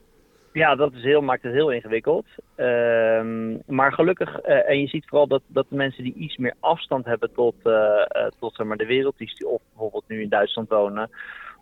[0.53, 2.27] Ja, dat is heel, maakt het heel ingewikkeld.
[2.57, 6.55] Ehm, maar gelukkig, eh, en je ziet vooral dat, dat de mensen die iets meer
[6.61, 7.73] afstand hebben tot, eh,
[8.09, 11.11] eh, tot zeg maar, de wereld, die die of bijvoorbeeld nu in Duitsland wonen,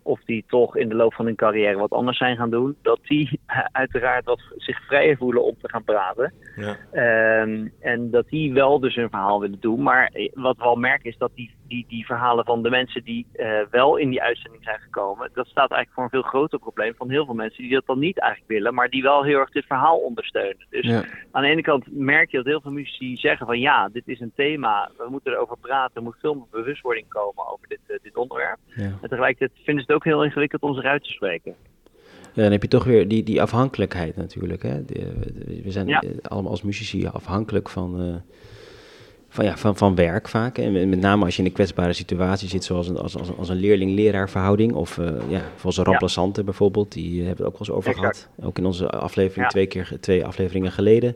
[0.05, 2.99] of die toch in de loop van hun carrière wat anders zijn gaan doen, dat
[3.03, 3.39] die
[3.71, 6.33] uiteraard wat zich vrijer voelen om te gaan praten.
[6.55, 6.77] Ja.
[6.91, 9.81] Ehm, en dat die wel dus hun verhaal willen doen.
[9.83, 13.03] Maar eh, wat we al merken is dat die, die, die verhalen van de mensen
[13.03, 16.59] die eh, wel in die uitzending zijn gekomen, dat staat eigenlijk voor een veel groter
[16.59, 19.39] probleem van heel veel mensen die dat dan niet eigenlijk willen, maar die wel heel
[19.39, 20.65] erg dit verhaal ondersteunen.
[20.69, 21.03] Dus Ja.
[21.31, 24.19] aan de ene kant merk je dat heel veel muzici zeggen van ja, dit is
[24.19, 27.97] een thema, we moeten erover praten, er moet veel meer bewustwording komen over dit, eh,
[28.01, 28.57] dit onderwerp.
[28.75, 28.83] Ja.
[28.83, 31.55] En tegelijkertijd vinden ze het ook heel ingewikkeld om zich uit te spreken.
[32.33, 34.61] Ja, dan heb je toch weer die, die afhankelijkheid natuurlijk.
[34.63, 34.81] Hè?
[35.63, 36.01] We zijn Ja.
[36.21, 38.15] allemaal als muzici afhankelijk van, eh,
[39.33, 40.57] van, ja, van, van werk vaak.
[40.57, 43.49] En met name als je in een kwetsbare situatie zit, zoals een, als, als, als
[43.49, 44.73] een leerling-leraar verhouding.
[44.73, 47.89] Of uh, ja, zoals een remplaçante bijvoorbeeld, die hebben we het ook wel eens over
[47.89, 48.29] Exact.
[48.35, 48.47] gehad.
[48.47, 49.47] Ook in onze aflevering, Ja.
[49.51, 51.15] twee, keer, twee afleveringen geleden.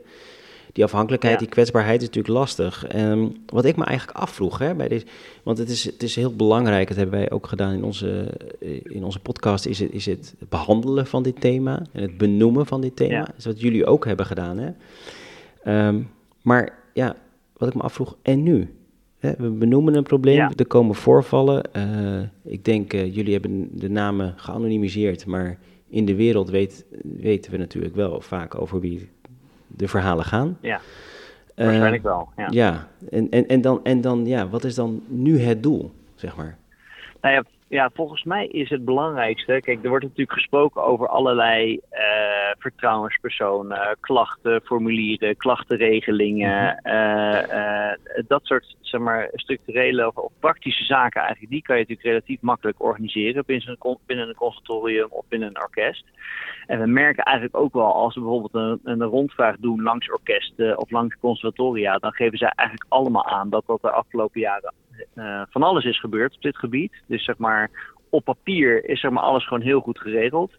[0.74, 1.40] Die afhankelijkheid, Ja.
[1.40, 2.86] die kwetsbaarheid is natuurlijk lastig.
[2.86, 5.06] Ehm, wat ik me eigenlijk afvroeg, hè, bij deze,
[5.44, 8.30] want het is, het is heel belangrijk, dat hebben wij ook gedaan in onze,
[8.62, 12.66] eh, in onze podcast, is het, is het behandelen van dit thema en het benoemen
[12.66, 13.20] van dit thema.
[13.20, 14.58] Dat is wat jullie ook hebben gedaan.
[14.58, 14.70] Hè?
[15.64, 16.00] Ehm,
[16.42, 17.16] maar ja,
[17.58, 18.74] wat ik me afvroeg, en nu?
[19.18, 20.52] Hè, we benoemen een probleem, Ja.
[20.56, 21.74] er komen voorvallen.
[21.74, 25.58] Eh, ik denk, eh, jullie hebben de namen geanonimiseerd, maar
[25.90, 29.10] in de wereld weet, weten we natuurlijk wel vaak over wie
[29.68, 30.58] de verhalen gaan.
[30.62, 30.80] Ja,
[31.56, 32.30] Eh, waarschijnlijk wel.
[32.38, 32.48] Ja.
[32.50, 36.36] ja, en, en, en, dan, en dan, ja, wat is dan nu het doel, zeg
[36.36, 36.58] maar?
[37.22, 39.60] Nou ja, ja, volgens mij is het belangrijkste.
[39.62, 42.02] Kijk, er wordt natuurlijk gesproken over allerlei eh,
[42.58, 46.78] vertrouwenspersonen, klachten, formulieren, klachtenregelingen.
[46.78, 47.98] eh, eh,
[48.28, 52.42] dat soort zeg maar, structurele of, of praktische zaken eigenlijk, die kan je natuurlijk relatief
[52.42, 56.06] makkelijk organiseren binnen een, binnen een conservatorium of binnen een orkest.
[56.68, 60.78] En we merken eigenlijk ook wel, als we bijvoorbeeld een, een rondvraag doen langs orkesten
[60.78, 64.74] of langs conservatoria, dan geven zij eigenlijk allemaal aan dat dat de afgelopen jaren
[65.14, 66.94] eh, van alles is gebeurd op dit gebied.
[67.08, 67.70] Dus zeg maar,
[68.10, 70.52] op papier is zeg maar alles gewoon heel goed geregeld.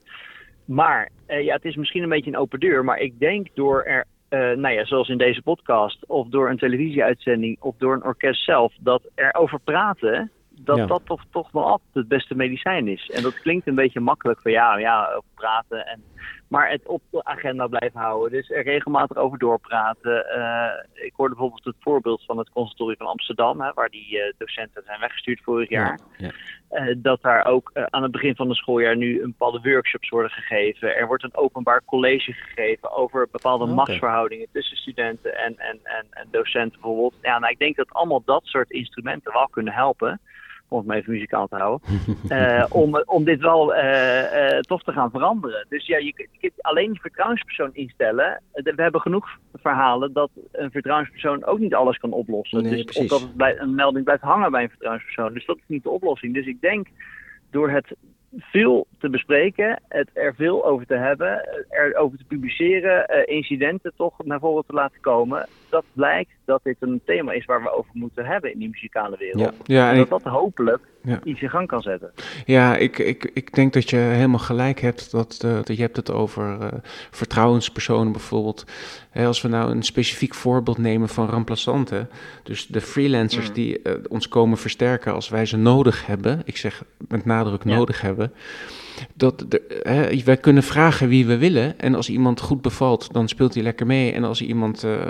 [0.64, 3.82] Maar eh, ja, het is misschien een beetje een open deur, maar ik denk door
[3.82, 8.04] er, eh, nou ja, zoals in deze podcast, of door een televisieuitzending, of door een
[8.04, 10.30] orkest zelf, dat er over praten,
[10.64, 10.86] dat Ja.
[10.86, 13.10] dat toch, toch wel altijd het beste medicijn is.
[13.10, 15.86] En dat klinkt een beetje makkelijk van ja, ja, over praten.
[15.86, 16.02] En,
[16.48, 18.30] maar het op de agenda blijven houden.
[18.30, 20.26] Dus er regelmatig over doorpraten.
[20.30, 24.32] Eh, ik hoorde bijvoorbeeld het voorbeeld van het conservatorium van Amsterdam, hè, waar die eh,
[24.38, 25.98] docenten zijn weggestuurd vorig jaar.
[26.16, 26.30] Ja,
[26.68, 30.30] Eh, dat daar ook aan het begin van het schooljaar nu een bepaalde workshops worden
[30.30, 30.96] gegeven.
[30.96, 36.28] Er wordt een openbaar college gegeven over bepaalde machtsverhoudingen tussen studenten en, en, en, en
[36.30, 37.14] docenten bijvoorbeeld.
[37.22, 40.20] Ja, nou, ik denk dat allemaal dat soort instrumenten wel kunnen helpen.
[40.68, 41.88] Om het even muzikaal te houden.
[42.28, 45.66] eh, om, om dit wel eh, toch te gaan veranderen.
[45.68, 48.42] Dus ja, je, kunt- je kunt alleen die vertrouwenspersoon instellen.
[48.52, 52.62] We hebben genoeg verhalen dat een vertrouwenspersoon ook niet alles kan oplossen.
[52.62, 55.32] Nee, dus, of dat het een melding blijft hangen bij een vertrouwenspersoon.
[55.32, 56.34] Dus dat is niet de oplossing.
[56.34, 56.86] Dus ik denk
[57.50, 57.96] door het
[58.36, 64.24] veel te bespreken, het er veel over te hebben, er over te publiceren, incidenten toch
[64.24, 67.90] naar voren te laten komen, dat blijkt dat dit een thema is waar we over
[67.92, 69.40] moeten hebben in die muzikale wereld.
[69.40, 69.52] Ja.
[69.64, 71.20] Ja, En dat dat hopelijk Ja.
[71.24, 72.10] iets in gang kan zetten.
[72.46, 75.10] ja ik, ik, ik denk dat je helemaal gelijk hebt.
[75.10, 76.66] Dat, eh, dat je hebt het over eh,
[77.10, 78.64] vertrouwenspersonen bijvoorbeeld.
[79.10, 82.08] Hè, als we nou een specifiek voorbeeld nemen van remplaçanten.
[82.42, 83.54] Dus de freelancers Mm.
[83.54, 86.42] die eh, ons komen versterken als wij ze nodig hebben.
[86.44, 87.76] Ik zeg met nadruk Ja.
[87.76, 88.32] nodig hebben.
[89.14, 91.78] Dat de, hè, wij kunnen vragen wie we willen.
[91.78, 94.12] En als iemand goed bevalt, dan speelt hij lekker mee.
[94.12, 95.06] En als iemand eh,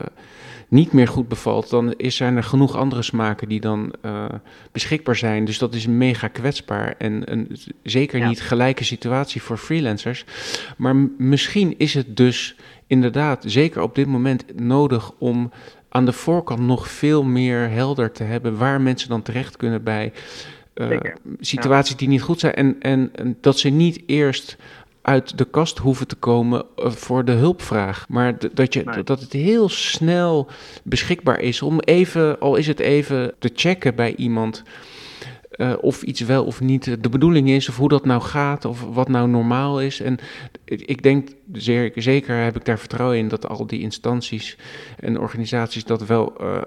[0.68, 4.24] niet meer goed bevalt, dan is, zijn er genoeg andere smaken die dan eh,
[4.72, 5.44] beschikbaar zijn.
[5.44, 6.94] Dus dat is mega kwetsbaar.
[6.98, 8.28] En een zeker Ja.
[8.28, 10.24] niet gelijke situatie voor freelancers.
[10.76, 12.56] Maar misschien is het dus
[12.86, 15.50] inderdaad, zeker op dit moment, nodig om
[15.88, 20.12] aan de voorkant nog veel meer helder te hebben waar mensen dan terecht kunnen bij
[20.74, 20.98] eh,
[21.40, 22.54] situaties die niet goed zijn.
[22.54, 24.56] En, en, en dat ze niet eerst
[25.08, 28.04] uit de kast hoeven te komen eh, voor de hulpvraag.
[28.08, 29.02] Maar dat, je, Nee.
[29.04, 30.48] dat het heel snel
[30.84, 34.62] beschikbaar is om even, al is het even te checken bij iemand.
[35.50, 38.84] eh, of iets wel of niet de bedoeling is, of hoe dat nou gaat, of
[38.92, 40.00] wat nou normaal is.
[40.00, 40.18] En
[40.64, 44.56] ik denk, zeer, zeker heb ik daar vertrouwen in dat al die instanties
[44.98, 46.62] en organisaties dat wel uh,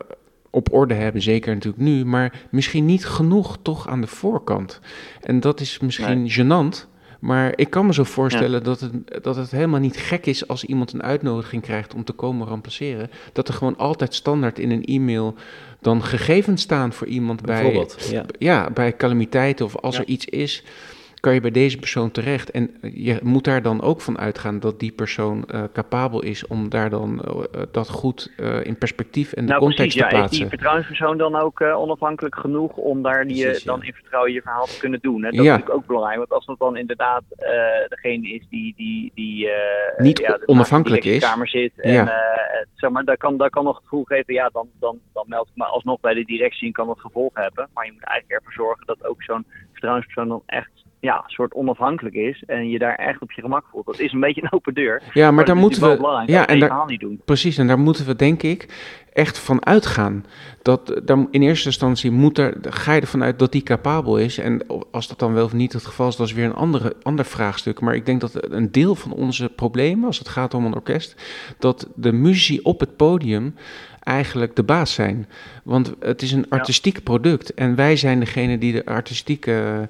[0.50, 4.80] op orde hebben, zeker natuurlijk nu, maar misschien niet genoeg toch aan de voorkant.
[5.22, 6.32] En dat is misschien nee.
[6.32, 6.91] gênant.
[7.22, 10.66] Maar ik kan me zo voorstellen dat, het, dat het helemaal niet gek is als
[10.66, 13.10] iemand een uitnodiging krijgt om te komen remplaceren.
[13.34, 15.36] Dat er gewoon altijd standaard in een e-mail
[15.80, 18.26] dan gegevens staan voor iemand bij, ja.
[18.40, 18.70] ja.
[18.70, 20.64] bij calamiteiten of als er iets is
[21.22, 22.52] kan je bij deze persoon terecht.
[22.52, 26.70] En je moet daar dan ook van uitgaan dat die persoon uh, capabel is om
[26.70, 30.10] daar dan uh, dat goed uh, in perspectief en de nou, context precies, te ja.
[30.10, 30.32] plaatsen.
[30.32, 33.86] Is die vertrouwenspersoon dan ook onafhankelijk genoeg om daar die, Precies, dan ja.
[33.86, 35.24] in vertrouwen je verhaal te kunnen doen?
[35.24, 35.30] Hè?
[35.30, 35.42] Dat Ja.
[35.42, 37.24] is natuurlijk ook belangrijk, want als dat dan inderdaad
[37.88, 39.50] degene is die, die, die
[39.98, 41.24] Niet ja, de- onafhankelijk in de is.
[41.24, 42.08] kamer zit en Ja.
[42.08, 45.26] eh, zeg maar, daar kan, daar kan nog het gevoel geven, ja, dan, dan, dan
[45.28, 47.70] meld ik me alsnog bij de directie en kan dat gevolg hebben.
[47.74, 50.70] Maar je moet eigenlijk ervoor zorgen dat ook zo'n vertrouwenspersoon dan echt
[51.02, 53.86] ja, een soort onafhankelijk is en je daar echt op je gemak voelt.
[53.86, 55.02] Dat is een beetje een open deur.
[55.14, 56.24] Ja, maar daar moeten we.
[56.26, 57.22] Ja, en daar, niet doen.
[57.26, 58.68] Precies, en daar moeten we denk ik
[59.14, 60.26] echt van uitgaan.
[60.62, 64.38] Dat daar, in eerste instantie moet er, ga je ervan uit dat die capabel is.
[64.38, 66.96] En als dat dan wel of niet het geval is, dat is weer een andere,
[67.02, 67.80] ander vraagstuk.
[67.80, 71.22] Maar ik denk dat een deel van onze problemen, als het gaat om een orkest,
[71.60, 73.56] dat de muzici op het podium
[74.04, 75.28] eigenlijk de baas zijn.
[75.64, 79.90] Want het is een artistiek product en wij zijn degene die de artistieke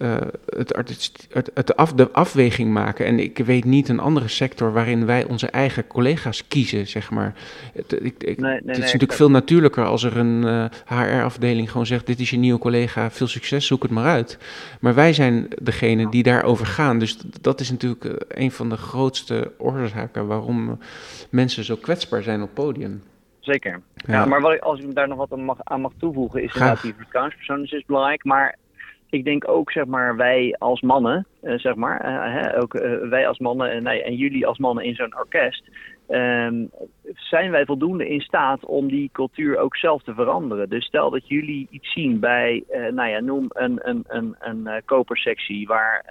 [0.00, 3.06] eh, het, artiest- het, het af, de afweging maken.
[3.06, 7.34] En ik weet niet een andere sector waarin wij onze eigen collega's kiezen, zeg maar.
[7.74, 11.70] Het, ik, ik- Nee, nee, het is nee, natuurlijk veel natuurlijker als er een HR-afdeling
[11.70, 14.38] gewoon zegt: Dit is je nieuwe collega, veel succes, zoek het maar uit.
[14.80, 16.98] Maar wij zijn degene die daarover gaan.
[16.98, 20.74] Dus dat is natuurlijk eh, een van de grootste oorzaken waarom eh,
[21.30, 23.02] mensen zo kwetsbaar zijn op podium.
[23.40, 23.80] Zeker.
[23.94, 24.14] Ja.
[24.14, 24.24] Ja.
[24.26, 26.60] maar wat ik, als ik daar nog wat aan mag, aan mag toevoegen, is Graag.
[26.62, 28.24] inderdaad die vertrouwenspersoon is dus belangrijk.
[28.24, 28.56] Maar
[29.10, 33.08] ik denk ook, zeg maar, wij als mannen, eh, zeg maar, eh, hè, ook eh,
[33.08, 35.68] wij als mannen en, en jullie als mannen in zo'n orkest,
[36.08, 36.66] ehm,
[37.14, 40.68] zijn wij voldoende in staat om die cultuur ook zelf te veranderen.
[40.68, 45.66] Dus stel dat jullie iets zien bij, nou ja, noem een, een, een, een kopersectie
[45.66, 46.04] waar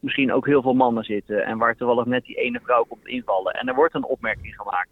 [0.00, 3.52] misschien ook heel veel mannen zitten en waar toevallig net die ene vrouw komt invallen
[3.52, 4.90] en er wordt een opmerking gemaakt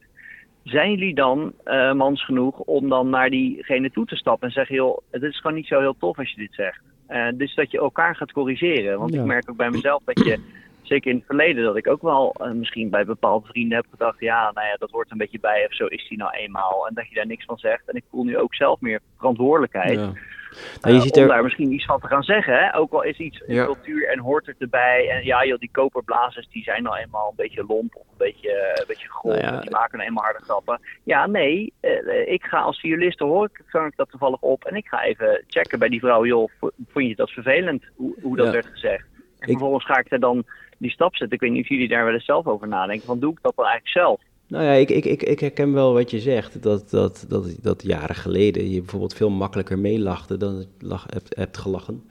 [0.65, 4.75] zijn jullie dan eh, mans genoeg om dan naar diegene toe te stappen en zeggen,
[4.75, 6.81] joh, het is gewoon niet zo heel tof als je dit zegt.
[7.07, 8.99] Eh, dus dat je elkaar gaat corrigeren.
[8.99, 9.21] Want Ja.
[9.21, 10.39] ik merk ook bij mezelf dat je,
[10.83, 14.21] zeker in het verleden, dat ik ook wel eh, misschien bij bepaalde vrienden heb gedacht,
[14.21, 16.87] ja, nou ja, dat hoort een beetje bij of zo is die nou eenmaal.
[16.89, 17.89] En dat je daar niks van zegt.
[17.89, 19.99] En ik voel nu ook zelf meer verantwoordelijkheid.
[19.99, 20.13] Ja.
[20.55, 22.55] Eh, Nou, je ziet om er, daar misschien iets van te gaan zeggen.
[22.59, 22.77] Hè?
[22.77, 23.65] Ook al is iets in Ja.
[23.65, 25.09] cultuur en hoort het erbij.
[25.11, 28.75] En ja, joh, die koperblazers die zijn nou eenmaal een beetje lomp of een beetje,
[28.79, 29.33] een beetje grof.
[29.35, 30.81] Nou ja, die maken nou eenmaal harde grappen.
[31.05, 34.65] Ja, nee, eh, ik ga als violist, hoor ik, vang ik dat toevallig op.
[34.65, 38.15] En ik ga even checken bij die vrouw, joh, vo- vond je dat vervelend, hoe,
[38.23, 38.53] hoe dat Ja.
[38.53, 39.05] werd gezegd?
[39.39, 40.45] En Ik- vervolgens ga ik er dan
[40.79, 41.37] die stap zetten.
[41.37, 43.07] Ik weet niet of jullie daar wel eens zelf over nadenken.
[43.07, 44.21] Van doe ik dat dan eigenlijk zelf?
[44.47, 46.63] Nou ja, ik, ik, ik, ik herken wel wat je zegt.
[46.63, 51.37] Dat, dat, dat, dat jaren geleden je bijvoorbeeld veel makkelijker meelachte dan het lach, hebt,
[51.37, 52.03] hebt gelachen.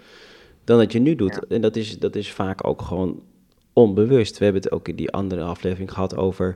[0.64, 1.48] Dan dat je nu doet.
[1.48, 3.22] En dat is, dat is vaak ook gewoon
[3.74, 4.38] onbewust.
[4.38, 6.56] We hebben het ook in die andere aflevering gehad over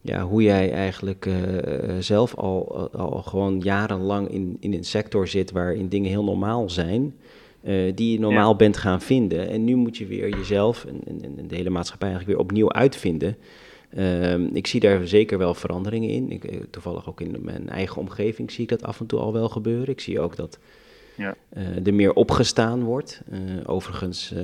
[0.00, 5.50] ja, hoe jij eigenlijk eh, zelf al, al gewoon jarenlang in, in een sector zit
[5.50, 7.14] waarin dingen heel normaal zijn.
[7.62, 9.48] eh, die je normaal bent gaan vinden.
[9.48, 12.72] En nu moet je weer jezelf en, en, en de hele maatschappij eigenlijk weer opnieuw
[12.72, 13.36] uitvinden.
[13.94, 16.30] Ehm, ik zie daar zeker wel veranderingen in.
[16.30, 19.32] Ik, eh, toevallig ook in mijn eigen omgeving zie ik dat af en toe al
[19.32, 19.88] wel gebeuren.
[19.88, 20.58] Ik zie ook dat
[21.16, 21.34] Ja.
[21.48, 23.20] eh, er meer opgestaan wordt.
[23.30, 24.34] Eh, overigens,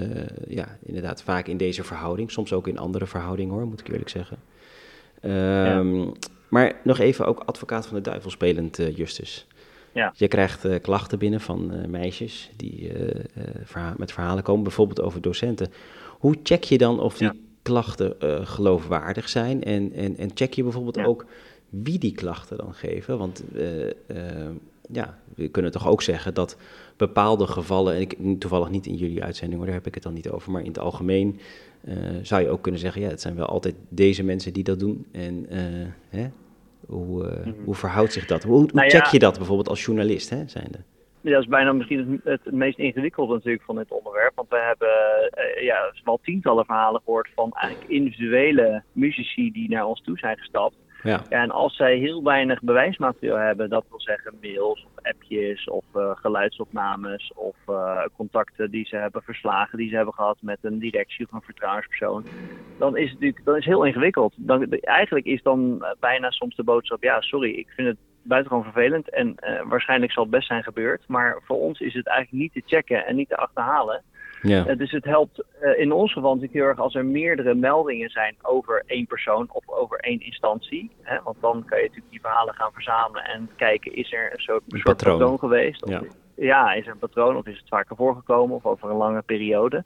[0.48, 2.30] ja, inderdaad vaak in deze verhouding.
[2.30, 4.36] Soms ook in andere verhoudingen hoor, moet ik eerlijk zeggen.
[5.20, 6.04] Ehm,
[6.48, 9.46] Maar nog even ook advocaat van de duivel spelend, Justus.
[9.92, 10.12] Ja.
[10.16, 12.92] Je krijgt klachten binnen van meisjes die
[13.64, 15.72] verha- met verhalen komen, bijvoorbeeld over docenten.
[16.18, 17.45] Hoe check je dan of die.
[17.66, 19.62] Klachten eh, geloofwaardig zijn?
[19.64, 21.04] En, en, en check je bijvoorbeeld Ja.
[21.04, 21.24] ook
[21.68, 23.18] wie die klachten dan geven?
[23.18, 23.94] Want eh, eh,
[24.92, 26.56] ja, we kunnen toch ook zeggen dat
[26.96, 30.12] bepaalde gevallen, en ik toevallig niet in jullie uitzending, hoor, daar heb ik het dan
[30.14, 31.38] niet over, maar in het algemeen
[31.84, 34.78] eh, zou je ook kunnen zeggen, ja, het zijn wel altijd deze mensen die dat
[34.78, 35.06] doen.
[35.12, 35.46] En
[36.08, 36.28] hè,
[36.86, 38.42] hoe, eh, hoe verhoudt zich dat?
[38.42, 38.76] Hoe, hoe Mhm.
[38.76, 39.08] Nou check ja.
[39.12, 40.78] je dat bijvoorbeeld als journalist, hè, zijnde?
[41.32, 44.32] Dat is bijna misschien het, het meest ingewikkelde natuurlijk van dit onderwerp.
[44.34, 44.88] Want we hebben
[45.30, 50.38] eh, ja, wel tientallen verhalen gehoord van eigenlijk individuele muzici die naar ons toe zijn
[50.38, 50.74] gestapt.
[50.74, 50.86] Ja.
[51.06, 55.84] Ja, en als zij heel weinig bewijsmateriaal hebben, dat wil zeggen mails of appjes of
[55.94, 60.78] eh, geluidsopnames of eh, contacten die ze hebben verslagen, die ze hebben gehad met een
[60.78, 62.24] directie of een vertrouwenspersoon,
[62.78, 64.34] dan is het natuurlijk dan is heel ingewikkeld.
[64.36, 67.98] Dan, eigenlijk is dan bijna soms de boodschap, ja sorry, ik vind het
[68.28, 71.04] buitengewoon vervelend en eh, waarschijnlijk zal het best zijn gebeurd.
[71.06, 74.02] Maar voor ons is het eigenlijk niet te checken en niet te achterhalen.
[74.42, 74.66] Ja.
[74.66, 78.10] Eh, dus het helpt eh, in ons geval natuurlijk heel erg als er meerdere meldingen
[78.10, 80.90] zijn over één persoon of over één instantie.
[81.02, 81.18] Hè?
[81.22, 84.62] Want dan kan je natuurlijk die verhalen gaan verzamelen en kijken, is er een soort,
[84.68, 85.18] een soort patroon.
[85.18, 85.84] patroon geweest?
[85.84, 86.02] Of, Ja.
[86.36, 89.84] Ja, is er een patroon of is het vaker voorgekomen of over een lange periode?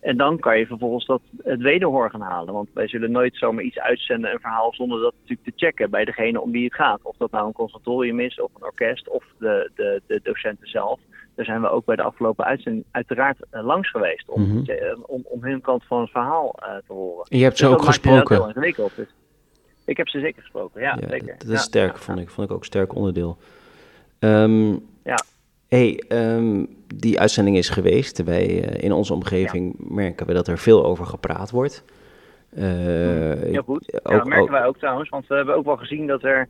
[0.00, 2.54] En dan kan je vervolgens dat het wederhoor gaan halen.
[2.54, 6.04] Want wij zullen nooit zomaar iets uitzenden, een verhaal, zonder dat natuurlijk te checken bij
[6.04, 7.00] degene om wie het gaat.
[7.02, 11.00] Of dat nou een conservatorium is, of een orkest, of de, de, de docenten zelf.
[11.34, 14.28] Daar zijn we ook bij de afgelopen uitzending uiteraard eh, langs geweest.
[14.28, 14.70] Om, Mhm.
[14.70, 17.26] eh, om, om hun kant van het verhaal eh, te horen.
[17.28, 18.36] En je hebt ze Dus ook gesproken.
[18.36, 18.96] heel ingewikkeld.
[18.96, 19.08] Dus
[19.84, 21.26] ik heb ze zeker gesproken, ja, Ja, zeker.
[21.38, 23.36] dat is Ja, sterk, ja, vond, ik, vond ik ook een sterk onderdeel.
[24.18, 24.70] Ehm,
[25.04, 25.18] Ja.
[25.76, 26.64] Hey, ehm,
[26.94, 28.22] die uitzending is geweest.
[28.22, 31.84] Wij, eh, in onze omgeving merken we dat er veel over gepraat wordt.
[32.54, 33.84] Heel goed.
[33.86, 35.08] ja, dat merken ook- wij ook trouwens.
[35.08, 36.48] Want we hebben ook wel gezien dat er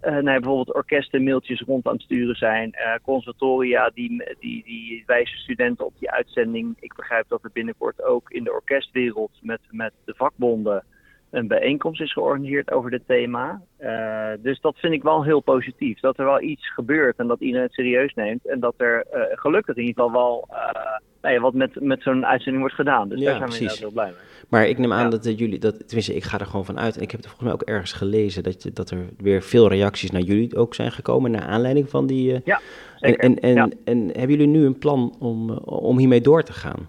[0.00, 2.72] eh, nou ja, bijvoorbeeld orkesten mailtjes rond aan het sturen zijn.
[2.72, 6.76] eh, conservatoria die, die, die wijzen studenten op die uitzending.
[6.80, 10.84] Ik begrijp dat er binnenkort ook in de orkestwereld met, met de vakbonden
[11.30, 13.62] een bijeenkomst is georganiseerd over dit thema.
[13.76, 16.00] Eh, dus dat vind ik wel heel positief.
[16.00, 18.46] Dat er wel iets gebeurt en dat iedereen het serieus neemt.
[18.46, 20.82] En dat er eh, gelukkig in ieder geval wel eh,
[21.22, 23.08] nou ja, wat met, met zo'n uitzending wordt gedaan.
[23.08, 23.78] Dus Ja, daar zijn we precies.
[23.80, 24.14] heel blij mee.
[24.48, 25.08] Maar ik neem aan Ja.
[25.10, 26.96] dat jullie, dat, tenminste, ik ga er gewoon van uit.
[26.96, 30.10] En ik heb het volgens mij ook ergens gelezen dat, dat er weer veel reacties
[30.10, 31.30] naar jullie ook zijn gekomen.
[31.30, 32.40] Naar aanleiding van die.
[32.44, 32.62] Ja, en,
[32.98, 33.20] zeker.
[33.20, 36.88] en, en, en hebben jullie nu een plan om, om hiermee door te gaan?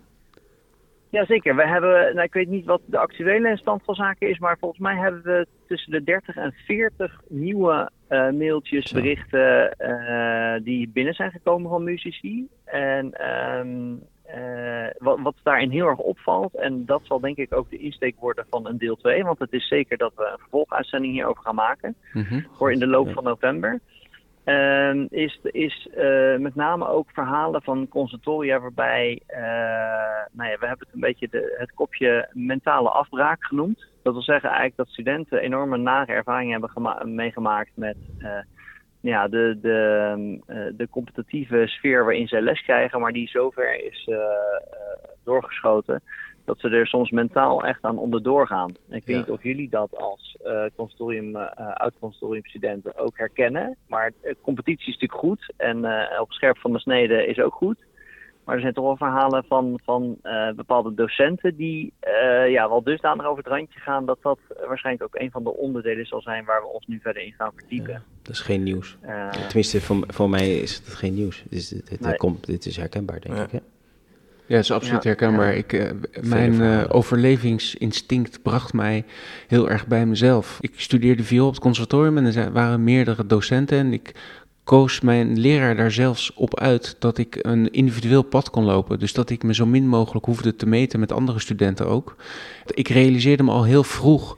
[1.11, 1.55] Ja, zeker.
[1.55, 4.81] We hebben, nou, ik weet niet wat de actuele stand van zaken is, maar volgens
[4.81, 11.13] mij hebben we tussen de 30 en 40 nieuwe eh, mailtjes, berichten eh, die binnen
[11.13, 12.47] zijn gekomen van muzici.
[12.65, 13.93] En ehm,
[14.25, 18.15] eh, wat, wat daarin heel erg opvalt, en dat zal denk ik ook de insteek
[18.19, 21.55] worden van een deel 2, want het is zeker dat we een vervolguitzending hierover gaan
[21.55, 22.39] maken Mhm.
[22.51, 23.79] voor in de loop van november.
[24.49, 29.41] Ehm, is is eh, met name ook verhalen van consultoria waarbij, eh,
[30.31, 33.85] nou ja, we hebben het een beetje de, het kopje mentale afbraak genoemd.
[34.03, 38.41] Dat wil zeggen eigenlijk dat studenten enorme nare ervaringen hebben gema- meegemaakt met eh,
[38.99, 44.09] ja, de, de, de competitieve sfeer waarin zij les krijgen, maar die zover is
[45.23, 46.01] doorgeschoten
[46.49, 48.69] dat ze er soms mentaal echt aan onderdoor gaan.
[48.89, 49.21] En ik weet Ja.
[49.21, 53.77] niet of jullie dat als eh consortium, eh oud-consortiumstudenten ook herkennen.
[53.87, 57.53] Maar eh, competitie is natuurlijk goed en eh, op scherp van de snede is ook
[57.53, 57.77] goed.
[58.43, 62.83] Maar er zijn toch wel verhalen van, van eh, bepaalde docenten die eh, ja, wel
[62.83, 66.45] dusdanig over het randje gaan dat dat waarschijnlijk ook een van de onderdelen zal zijn
[66.45, 67.93] waar we ons nu verder in gaan verdiepen.
[67.93, 68.97] Ja, dat is geen nieuws.
[69.01, 71.43] Eh, Tenminste, voor, voor mij is het geen nieuws.
[71.43, 72.17] Dit is, dit, dit, Nee.
[72.17, 73.43] komt, dit is herkenbaar, denk Ja.
[73.43, 73.51] ik.
[73.51, 73.59] Hè?
[74.49, 75.51] Ja, dat is absoluut Ja, herkenbaar.
[75.51, 75.57] ja.
[75.57, 75.89] Ik, eh,
[76.21, 79.05] mijn eh, overlevingsinstinct bracht mij
[79.47, 80.57] heel erg bij mezelf.
[80.61, 83.77] Ik studeerde viool op het conservatorium en er waren meerdere docenten.
[83.77, 84.11] En ik
[84.63, 88.99] koos mijn leraar daar zelfs op uit dat ik een individueel pad kon lopen.
[88.99, 92.15] Dus dat ik me zo min mogelijk hoefde te meten met andere studenten ook.
[92.73, 94.37] Ik realiseerde me al heel vroeg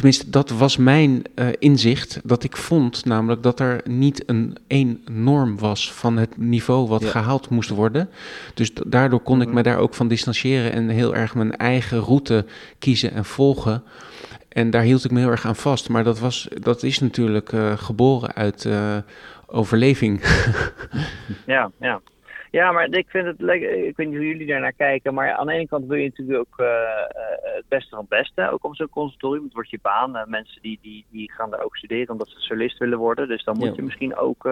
[0.00, 2.20] Tenminste, dat was mijn eh, inzicht.
[2.24, 7.02] Dat ik vond namelijk dat er niet een één norm was van het niveau wat
[7.02, 7.08] Ja.
[7.10, 8.08] gehaald moest worden.
[8.54, 9.56] Dus da- daardoor kon ik Mhm.
[9.56, 12.44] me daar ook van distancieren en heel erg mijn eigen route
[12.78, 13.82] kiezen en volgen.
[14.48, 15.88] En daar hield ik me heel erg aan vast.
[15.88, 18.96] Maar dat, was, dat is natuurlijk eh, geboren uit eh,
[19.46, 20.20] overleving.
[21.46, 22.00] Ja, ja.
[22.50, 23.86] Ja, maar ik vind het lekker.
[23.86, 25.14] Ik weet niet hoe jullie daarnaar kijken.
[25.14, 28.08] Maar aan de ene kant wil je natuurlijk ook eh, eh, het beste van het
[28.08, 28.50] beste.
[28.50, 29.44] Ook om zo'n conservatorium.
[29.44, 30.16] Het wordt je baan.
[30.16, 33.28] Eh, mensen die, die, die gaan daar ook studeren omdat ze solist willen worden.
[33.28, 33.72] Dus dan moet Ja.
[33.76, 34.48] je misschien ook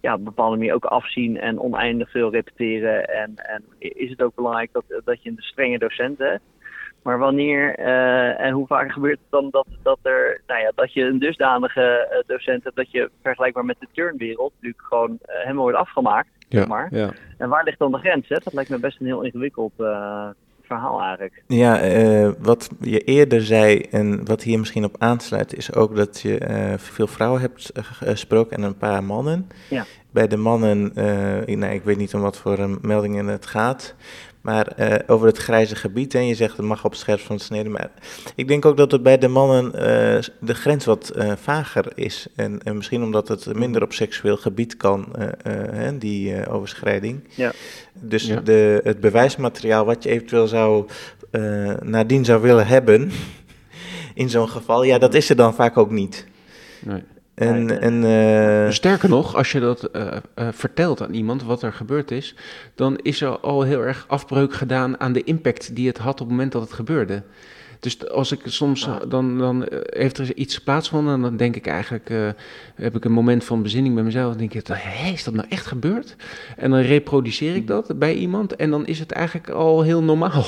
[0.00, 3.08] ja, op een bepaalde manier ook afzien en oneindig veel repeteren.
[3.08, 6.42] En, en is het ook belangrijk dat, dat je een strenge docent hebt.
[7.02, 7.74] Maar wanneer
[8.38, 12.22] en hoe vaak gebeurt het dan dat, dat, er, nou ja, dat je een dusdanige
[12.26, 16.28] docent hebt dat je vergelijkbaar met de turnwereld natuurlijk gewoon helemaal wordt afgemaakt?
[16.48, 16.88] Zeg maar.
[16.90, 17.12] Ja.
[17.38, 18.28] En waar ligt dan de grens?
[18.28, 18.36] Hè?
[18.44, 20.26] Dat lijkt me best een heel ingewikkeld eh,
[20.62, 21.42] verhaal eigenlijk.
[21.46, 26.20] Ja, eh, wat je eerder zei en wat hier misschien op aansluit, is ook dat
[26.20, 29.48] je eh, veel vrouwen hebt gesproken en een paar mannen.
[29.70, 29.84] Ja.
[30.10, 33.94] Bij de mannen, eh, ik- nou, ik weet niet om wat voor meldingen het gaat,
[34.44, 36.14] maar eh, over het grijze gebied.
[36.14, 37.90] En je zegt het mag op scherp van het snede, maar
[38.34, 42.26] ik denk ook dat het bij de mannen eh, de grens wat eh, vager is.
[42.36, 46.54] En, en misschien omdat het minder op seksueel gebied kan, eh, eh, hè, die eh,
[46.54, 47.20] overschrijding.
[47.34, 47.52] Ja.
[47.92, 48.40] Dus Ja.
[48.40, 50.86] de, het bewijsmateriaal wat je eventueel zou
[51.30, 53.10] eh, nadien zou willen hebben,
[54.14, 56.26] in zo'n geval, ja, dat is er dan vaak ook niet.
[56.80, 57.02] Nee.
[57.34, 57.76] En, Nee.
[57.78, 58.04] en
[58.66, 62.34] eh, Sterker nog, als je dat eh, eh, vertelt aan iemand wat er gebeurd is,
[62.74, 66.26] dan is er al heel erg afbreuk gedaan aan de impact die het had op
[66.26, 67.22] het moment dat het gebeurde.
[67.80, 72.10] Dus als ik soms, dan, dan heeft er iets plaatsgevonden en dan denk ik eigenlijk,
[72.10, 72.28] eh,
[72.74, 74.28] heb ik een moment van bezinning bij mezelf.
[74.28, 76.16] Dan denk ik, hé, is dat nou echt gebeurd?
[76.56, 80.44] En dan reproduceer ik dat bij iemand en dan is het eigenlijk al heel normaal.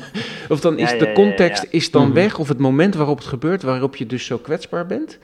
[0.48, 1.68] of dan is Ja, de ja, context ja.
[1.70, 2.12] is dan Mhm.
[2.12, 5.18] weg, of het moment waarop het gebeurt, waarop je dus zo kwetsbaar bent.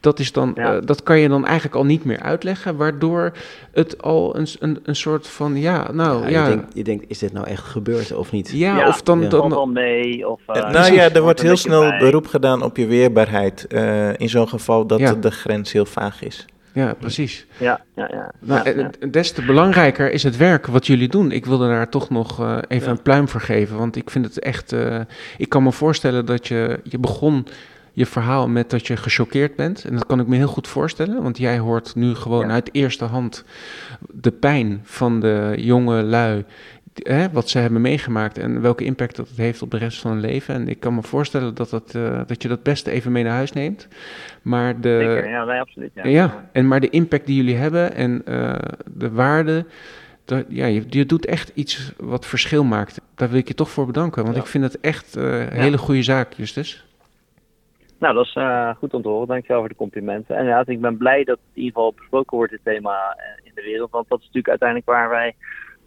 [0.00, 0.74] Dat, is dan, Ja.
[0.74, 3.32] eh, dat kan je dan eigenlijk al niet meer uitleggen, waardoor
[3.72, 7.04] het al een, een, een soort van, ja, nou Ja, ja, Je, denkt, je denkt,
[7.08, 8.50] is dit nou echt gebeurd of niet?
[8.50, 9.28] ja, Ja, of dan, ja.
[9.28, 10.28] dan, mee.
[10.28, 11.98] Of, eh, Eh, nou precies, ja, er wordt heel snel bij.
[11.98, 13.66] beroep gedaan op je weerbaarheid.
[13.66, 15.14] eh, in zo'n geval dat Ja.
[15.14, 16.44] de grens heel vaag is.
[16.72, 17.46] ja, precies.
[17.58, 18.30] Ja, ja, ja.
[18.40, 19.06] Nou, ja, ja.
[19.10, 21.30] des te belangrijker is het werk wat jullie doen.
[21.32, 22.92] Ik wilde daar toch nog eh, even Ja.
[22.92, 23.76] een pluim voor geven.
[23.78, 24.72] Want ik vind het echt.
[24.72, 25.00] eh,
[25.38, 26.80] ik kan me voorstellen dat je.
[26.82, 27.46] Je begon
[27.96, 29.84] je verhaal met dat je gechoqueerd bent.
[29.84, 31.22] En dat kan ik me heel goed voorstellen.
[31.22, 32.52] Want jij hoort nu gewoon Ja.
[32.52, 33.44] uit eerste hand
[34.10, 36.44] de pijn van de jonge lui.
[37.02, 40.10] Hè, wat ze hebben meegemaakt en welke impact dat het heeft op de rest van
[40.10, 40.54] hun leven.
[40.54, 43.32] En ik kan me voorstellen dat, dat, eh, dat je dat beste even mee naar
[43.32, 43.88] huis neemt.
[44.42, 45.90] Maar de, Zeker, ja, nee, absoluut.
[45.94, 46.06] Ja.
[46.06, 48.54] ja, en maar de impact die jullie hebben en eh,
[48.94, 49.66] de waarde,
[50.24, 53.00] dat, ja, je, je doet echt iets wat verschil maakt.
[53.14, 54.40] Daar wil ik je toch voor bedanken, want Ja.
[54.42, 56.85] ik vind het echt eh, een hele goede zaak, Justus.
[57.98, 59.26] Nou, dat is eh, goed om te horen.
[59.28, 60.36] Dankjewel voor de complimenten.
[60.36, 63.44] En ja, ik ben blij dat het in ieder geval besproken wordt, dit thema eh,
[63.46, 63.90] in de wereld.
[63.90, 65.34] Want dat is natuurlijk uiteindelijk waar wij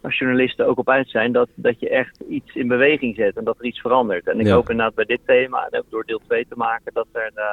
[0.02, 1.32] als journalisten ook op uit zijn.
[1.32, 4.28] Dat, dat je echt iets in beweging zet en dat er iets verandert.
[4.28, 4.54] En ik Ja.
[4.54, 7.44] hoop inderdaad bij dit thema, en ook door deel 2 te maken, dat, er, eh,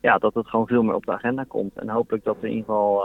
[0.00, 1.78] ja, dat het gewoon veel meer op de agenda komt.
[1.78, 3.02] En hopelijk dat er in ieder geval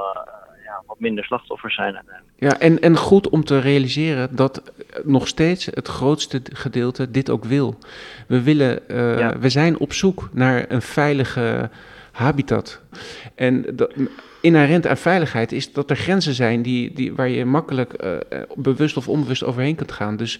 [0.68, 1.99] ja, wat minder slachtoffers zijn.
[2.36, 7.30] Ja, en, en goed om te realiseren dat eh, nog steeds het grootste gedeelte dit
[7.30, 7.78] ook wil.
[8.28, 9.39] We, willen, eh, Ja.
[9.39, 11.70] we zijn op zoek naar een veilige
[12.11, 12.82] habitat.
[13.36, 13.93] En dat,
[14.41, 18.18] inherent aan veiligheid is dat er grenzen zijn die, die, waar je makkelijk eh,
[18.55, 20.18] bewust of onbewust overheen kunt gaan.
[20.18, 20.39] Dus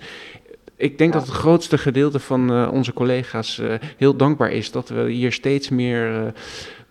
[0.76, 1.20] ik denk Ja.
[1.20, 3.62] dat het grootste gedeelte van onze collega's
[3.98, 6.34] heel dankbaar is dat we hier steeds meer.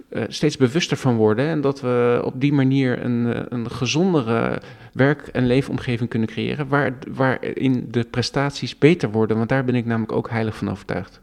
[0.09, 4.61] Eh, steeds bewuster van worden en dat we op die manier een, eh, een gezondere
[4.93, 9.87] werk- en leefomgeving kunnen creëren, waar, waarin de prestaties beter worden, want daar ben ik
[9.87, 11.21] namelijk ook heilig van overtuigd.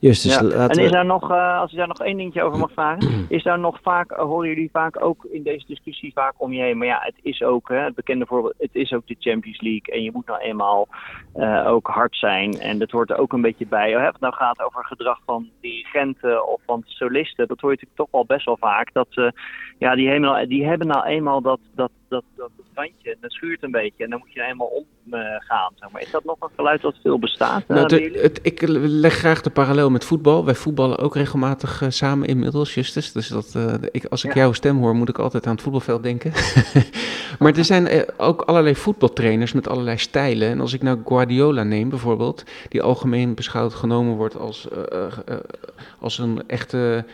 [0.00, 0.42] Ja.
[0.42, 3.26] laten en is daar nog, eh, als ik daar nog één dingetje over mag vragen,
[3.28, 6.62] is daar nog vaak, eh, horen jullie vaak ook in deze discussie vaak om je
[6.62, 9.60] heen, maar ja, het is ook, hè, het bekende voorbeeld, het is ook de Champions
[9.60, 10.88] League en je moet nou eenmaal
[11.34, 13.96] eh, ook hard zijn en dat hoort er ook een beetje bij.
[13.96, 17.96] Of het nou gaat over gedrag van dirigenten of van solisten, dat hoor je natuurlijk
[17.96, 19.32] toch wel best wel vaak, dat ze,
[19.78, 23.70] ja, die nou, die hebben nou eenmaal dat, dat, dat, dat randje, dat schuurt een
[23.70, 24.56] beetje en dan moet je er
[25.12, 26.02] eenmaal omgaan, zeg maar.
[26.02, 27.62] Is dat nog een geluid dat veel bestaat?
[27.66, 30.44] eh, Nou, de- het, ik leg graag de parallel met voetbal.
[30.44, 33.12] Wij voetballen ook regelmatig eh, samen inmiddels, Justus.
[33.12, 34.40] Dus dat, eh, ik, als ik Ja.
[34.40, 36.32] jouw stem hoor, moet ik altijd aan het voetbalveld denken.
[37.38, 40.48] maar er zijn eh, ook allerlei voetbaltrainers met allerlei stijlen.
[40.48, 45.12] En als ik nou Guardiola neem bijvoorbeeld, die algemeen beschouwd genomen wordt als, eh, eh,
[45.26, 45.36] eh,
[46.00, 47.04] als een echte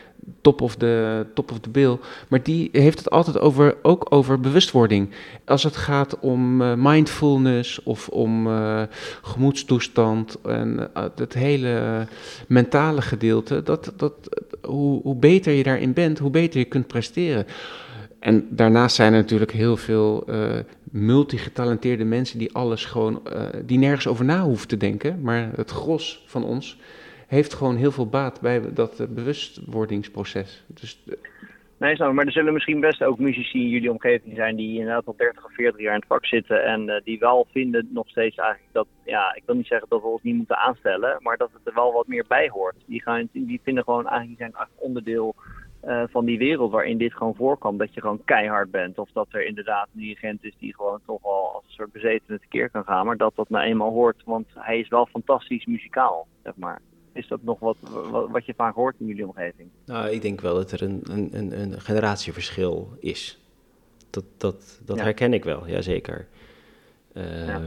[0.40, 1.98] top of the, top of the bill.
[2.28, 5.10] Maar die heeft het altijd over, ook over bewustwording.
[5.44, 8.82] Als het gaat om eh, mindfulness of om eh,
[9.22, 12.06] gemoedstoestand en eh, het hele
[12.46, 14.14] mentale gedeelte, dat, dat,
[14.62, 17.46] hoe, hoe beter je daarin bent, hoe beter je kunt presteren.
[18.18, 20.58] En daarnaast zijn er natuurlijk heel veel eh
[20.90, 23.22] multigetalenteerde mensen die alles gewoon,
[23.64, 25.20] die nergens over na hoeven te denken.
[25.22, 26.78] Maar het gros van ons
[27.26, 30.62] heeft gewoon heel veel baat bij dat bewustwordingsproces.
[30.66, 31.02] Dus
[31.78, 35.14] Nee, maar er zullen misschien best ook muzici in jullie omgeving zijn die inderdaad al
[35.16, 38.36] 30 of 40 jaar in het vak zitten en eh, die wel vinden nog steeds
[38.36, 41.50] eigenlijk dat, ja, ik wil niet zeggen dat we ons niet moeten aanstellen, maar dat
[41.52, 42.76] het er wel wat meer bij hoort.
[42.86, 45.34] Die, gaan, die vinden gewoon eigenlijk, zijn onderdeel
[45.80, 49.26] eh, van die wereld waarin dit gewoon voorkomt, dat je gewoon keihard bent of dat
[49.30, 52.84] er inderdaad een dirigent is die gewoon toch wel als een soort bezetene tekeer kan
[52.84, 56.80] gaan, maar dat dat nou eenmaal hoort, want hij is wel fantastisch muzikaal, zeg maar.
[57.14, 57.76] Is dat nog wat,
[58.10, 59.68] wat, wat je vaak hoort in jullie omgeving?
[59.84, 63.38] Nou, ik denk wel dat er een, een, een, generatieverschil is.
[64.10, 65.02] Dat, dat, dat Ja.
[65.02, 66.26] herken ik wel, jazeker.
[67.12, 67.62] Eh Ja.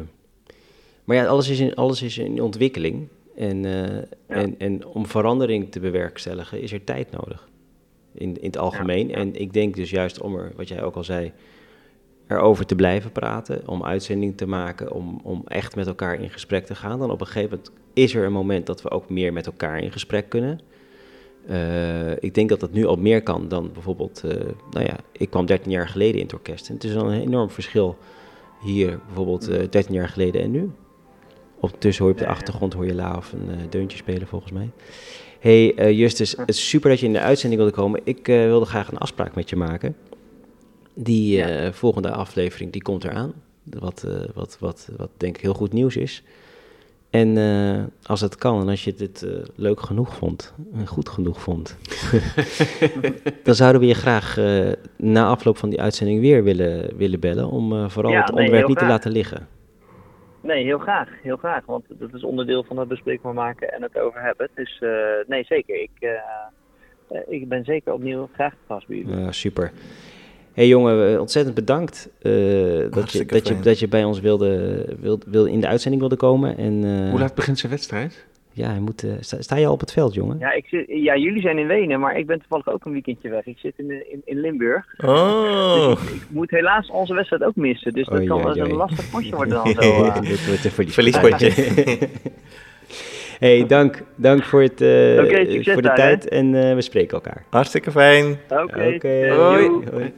[1.03, 3.07] Maar ja, alles is in, alles is in ontwikkeling.
[3.35, 7.49] En, eh, en, en om verandering te bewerkstelligen is er tijd nodig.
[8.11, 9.13] In, in het algemeen.
[9.13, 11.31] En ik denk dus juist om er, wat jij ook al zei,
[12.27, 13.67] erover te blijven praten.
[13.67, 14.91] Om uitzending te maken.
[14.91, 16.99] Om, om echt met elkaar in gesprek te gaan.
[16.99, 19.79] Dan op een gegeven moment is er een moment dat we ook meer met elkaar
[19.79, 20.59] in gesprek kunnen.
[21.47, 24.31] Eh, ik denk dat dat nu al meer kan dan bijvoorbeeld, eh,
[24.71, 26.67] nou ja, ik kwam 13 jaar geleden in het orkest.
[26.67, 27.97] En het is dan een enorm verschil
[28.61, 30.71] hier bijvoorbeeld eh 13 jaar geleden en nu.
[31.59, 34.69] Ondertussen hoor je op de achtergrond hoor je La of een deuntje spelen volgens mij.
[35.39, 38.01] hey, Justus, het is super dat je in de uitzending wilde komen.
[38.03, 39.95] Ik wilde graag een afspraak met je maken.
[40.93, 43.33] Die volgende aflevering, die komt eraan.
[43.63, 46.23] Wat, wat, wat, wat denk ik heel goed nieuws is.
[47.09, 51.09] En eh, als het kan en als je dit eh, leuk genoeg vond, en goed
[51.09, 51.77] genoeg vond,
[53.43, 57.49] dan zouden we je graag eh, na afloop van die uitzending weer willen, willen bellen
[57.49, 59.47] om vooral Ja, het nee, onderwerp niet te laten liggen.
[60.41, 61.09] Nee, heel graag.
[61.21, 61.65] Heel graag.
[61.65, 64.49] Want dat is onderdeel van het bespreekbaar maken en het over hebben.
[64.55, 64.81] Dus
[65.27, 65.81] nee, zeker.
[65.81, 66.21] Ik,
[67.27, 69.17] ik ben zeker opnieuw graag te gast bij jullie.
[69.17, 69.71] Ja, super.
[70.57, 72.31] Hey jongen, eh, ontzettend bedankt eh,
[72.89, 76.15] dat, je, dat, je, dat je bij ons wilde, wilde, wilde in de uitzending wilde
[76.15, 76.57] komen.
[76.57, 78.25] En, eh, Hoe laat begint zijn wedstrijd?
[78.51, 80.39] Ja, hij moet, sta, sta je al op het veld, jongen?
[80.39, 83.29] Ja, ik zit, ja, jullie zijn in Wenen, maar ik ben toevallig ook een weekendje
[83.29, 83.45] weg.
[83.45, 84.85] Ik zit in, in, in Limburg.
[84.97, 87.93] Oh, Dus ik, ik moet helaas onze wedstrijd ook missen.
[87.93, 90.11] Dus dat kan wel een lastig potje worden dan zo.
[90.21, 90.93] Dit wordt een verlies.
[90.93, 91.51] verliespotje.
[93.45, 96.03] hey, dank, dank voor, het, eh, succes voor de daar, hè.
[96.03, 97.43] tijd en eh, we spreken elkaar.
[97.49, 98.37] Hartstikke fijn.
[98.49, 98.93] Oké.
[98.95, 99.69] Oké, hoi.
[99.91, 100.13] Hoi.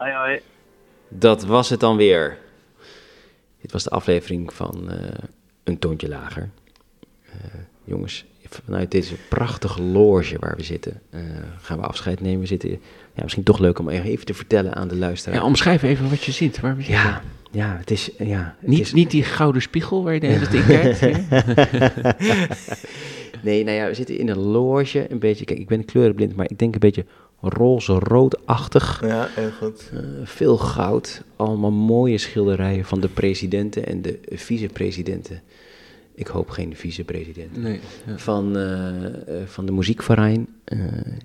[0.00, 0.40] Hoi, hoi.
[1.08, 2.38] Dat was het dan weer.
[3.60, 4.96] Dit was de aflevering van eh,
[5.64, 6.50] Een Toontje Lager.
[7.24, 7.32] Eh,
[7.84, 11.20] jongens, vanuit deze prachtige loge waar we zitten, eh,
[11.60, 12.40] gaan we afscheid nemen.
[12.40, 12.70] We zitten,
[13.14, 15.38] ja, misschien toch leuk om even te vertellen aan de luisteraar.
[15.38, 16.60] Ja, omschrijf even wat je ziet.
[16.60, 17.02] Waar we zitten.
[17.02, 18.10] ja, ja, het is...
[18.18, 21.28] Ja, het Niet, is, niet die gouden spiegel waar je de hele tijd in kijkt.
[23.42, 25.10] nee, nou ja, we zitten in een loge.
[25.10, 27.04] Een beetje, kijk, ik ben kleurenblind, maar ik denk een beetje
[27.40, 29.00] roze-roodachtig.
[29.06, 29.90] Ja, heel goed.
[29.92, 35.42] Eh, veel goud, allemaal mooie schilderijen van de presidenten en de vicepresidenten.
[36.20, 37.56] Ik hoop geen vicepresident.
[37.56, 37.80] Nee.
[38.06, 38.18] ja.
[38.18, 40.78] Van, eh, eh, van de muziekverein, eh,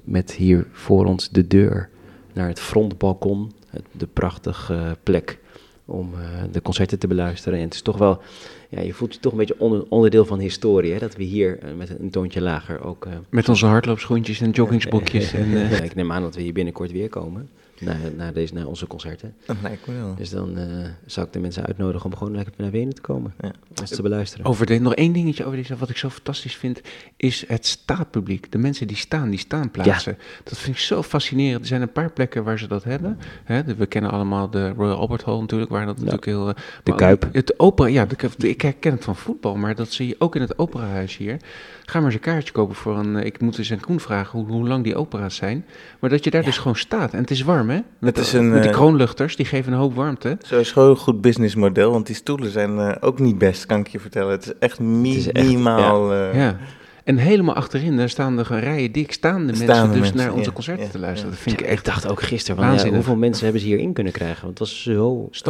[0.04, 1.90] met hier voor ons de deur
[2.34, 3.52] naar het frontbalkon.
[3.70, 5.40] Het, de prachtige plek
[5.86, 7.58] om eh, de concerten te beluisteren.
[7.60, 8.22] En het is toch wel,
[8.70, 10.92] ja, je voelt je toch een beetje onder- onderdeel van historie.
[10.94, 11.00] Hè?
[11.00, 13.06] Dat we hier eh, met een toontje lager ook...
[13.06, 15.34] eh, Met onze hardloopschoentjes en joggingsbroekjes.
[15.34, 17.50] En, ik neem aan dat we hier binnenkort weer komen.
[17.80, 19.34] Naar, naar, deze, naar onze concerten.
[19.46, 20.16] Dat lijkt me wel.
[20.16, 20.66] Dus dan eh,
[21.06, 23.34] zou ik de mensen uitnodigen om gewoon lekker naar Wenen te komen.
[23.40, 23.52] Ja.
[23.80, 24.46] Ons te beluisteren.
[24.46, 26.82] over de, nog één dingetje over deze, wat ik zo fantastisch vind,
[27.18, 28.52] is het staatpubliek.
[28.52, 30.18] De mensen die staan, die staan plaatsen.
[30.44, 31.62] Dat vind ik zo fascinerend.
[31.62, 33.20] Er zijn een paar plekken waar ze dat hebben.
[33.44, 36.50] Hè, de- we kennen allemaal de Royal Albert Hall natuurlijk, waar dat natuurlijk heel...
[36.50, 37.30] eh, De Kuip.
[37.32, 40.42] Het opera, ja, de, ik herken het van voetbal, maar dat zie je ook in
[40.42, 41.38] het operahuis hier.
[41.86, 43.16] Ga maar eens een kaartje kopen voor een...
[43.18, 45.66] eh, Ik moet eens aan Koen vragen hoe, hoe lang die opera's zijn.
[46.00, 47.14] Maar dat je daar dus gewoon staat.
[47.14, 47.80] En het is warm, hè?
[48.00, 50.38] Met, is een, met die eh, kroonluchters, die geven een hoop warmte.
[50.42, 54.00] Sowieso een goed businessmodel, want die stoelen zijn eh, ook niet best, kan ik je
[54.00, 54.32] vertellen.
[54.32, 56.14] Het is echt is minimaal.
[56.14, 56.58] eh, Ja.
[57.04, 60.46] En helemaal achterin, daar staan er rijen dik staande mensen Staande dus mensen, naar onze
[60.46, 61.30] ja, concerten ja, te luisteren.
[61.32, 61.36] ja.
[61.36, 62.98] Dat vind ik Ja, echt ik dacht ook gisteren, van, ja, waanzinnig.
[62.98, 64.42] hoeveel mensen hebben ze hierin kunnen krijgen?
[64.46, 65.26] Want het was zo.
[65.26, 65.42] Het is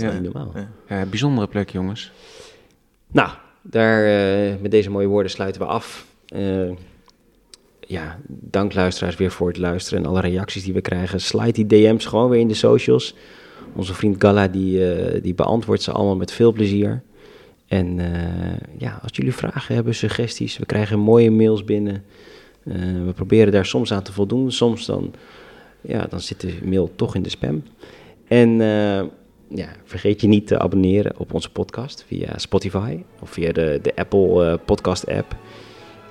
[0.00, 0.12] Ja.
[0.12, 0.52] niet normaal.
[0.54, 0.96] Ja.
[0.98, 2.12] ja, bijzondere plek, jongens.
[3.12, 3.28] Nou,
[3.62, 6.06] daar, eh, met deze mooie woorden sluiten we af.
[7.94, 11.20] Ja, dank luisteraars weer voor het luisteren en alle reacties die we krijgen.
[11.20, 13.14] Slide die DM's gewoon weer in de socials.
[13.76, 17.02] Onze vriend Galla die, eh, die beantwoordt ze allemaal met veel plezier.
[17.66, 22.04] En eh, ja, als jullie vragen hebben, suggesties, we krijgen mooie mails binnen.
[22.64, 22.74] Eh,
[23.04, 24.52] we proberen daar soms aan te voldoen.
[24.52, 25.14] Soms dan,
[25.80, 27.62] ja, dan zit de mail toch in de spam.
[28.28, 28.50] En
[29.48, 33.96] ja, vergeet je niet te abonneren op onze podcast via Spotify of via de, de
[33.96, 35.36] Apple podcast app.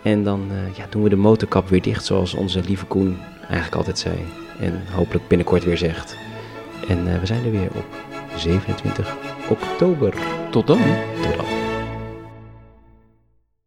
[0.04, 3.76] En dan eh, ja, doen we de motorkap weer dicht, zoals onze lieve Koen eigenlijk
[3.76, 4.16] altijd zei.
[4.60, 6.18] En hopelijk binnenkort weer zegt.
[6.88, 7.86] En eh, we zijn er weer op
[8.36, 9.16] 27
[9.50, 10.14] oktober.
[10.50, 10.80] Tot dan.
[11.22, 11.73] Tot dan.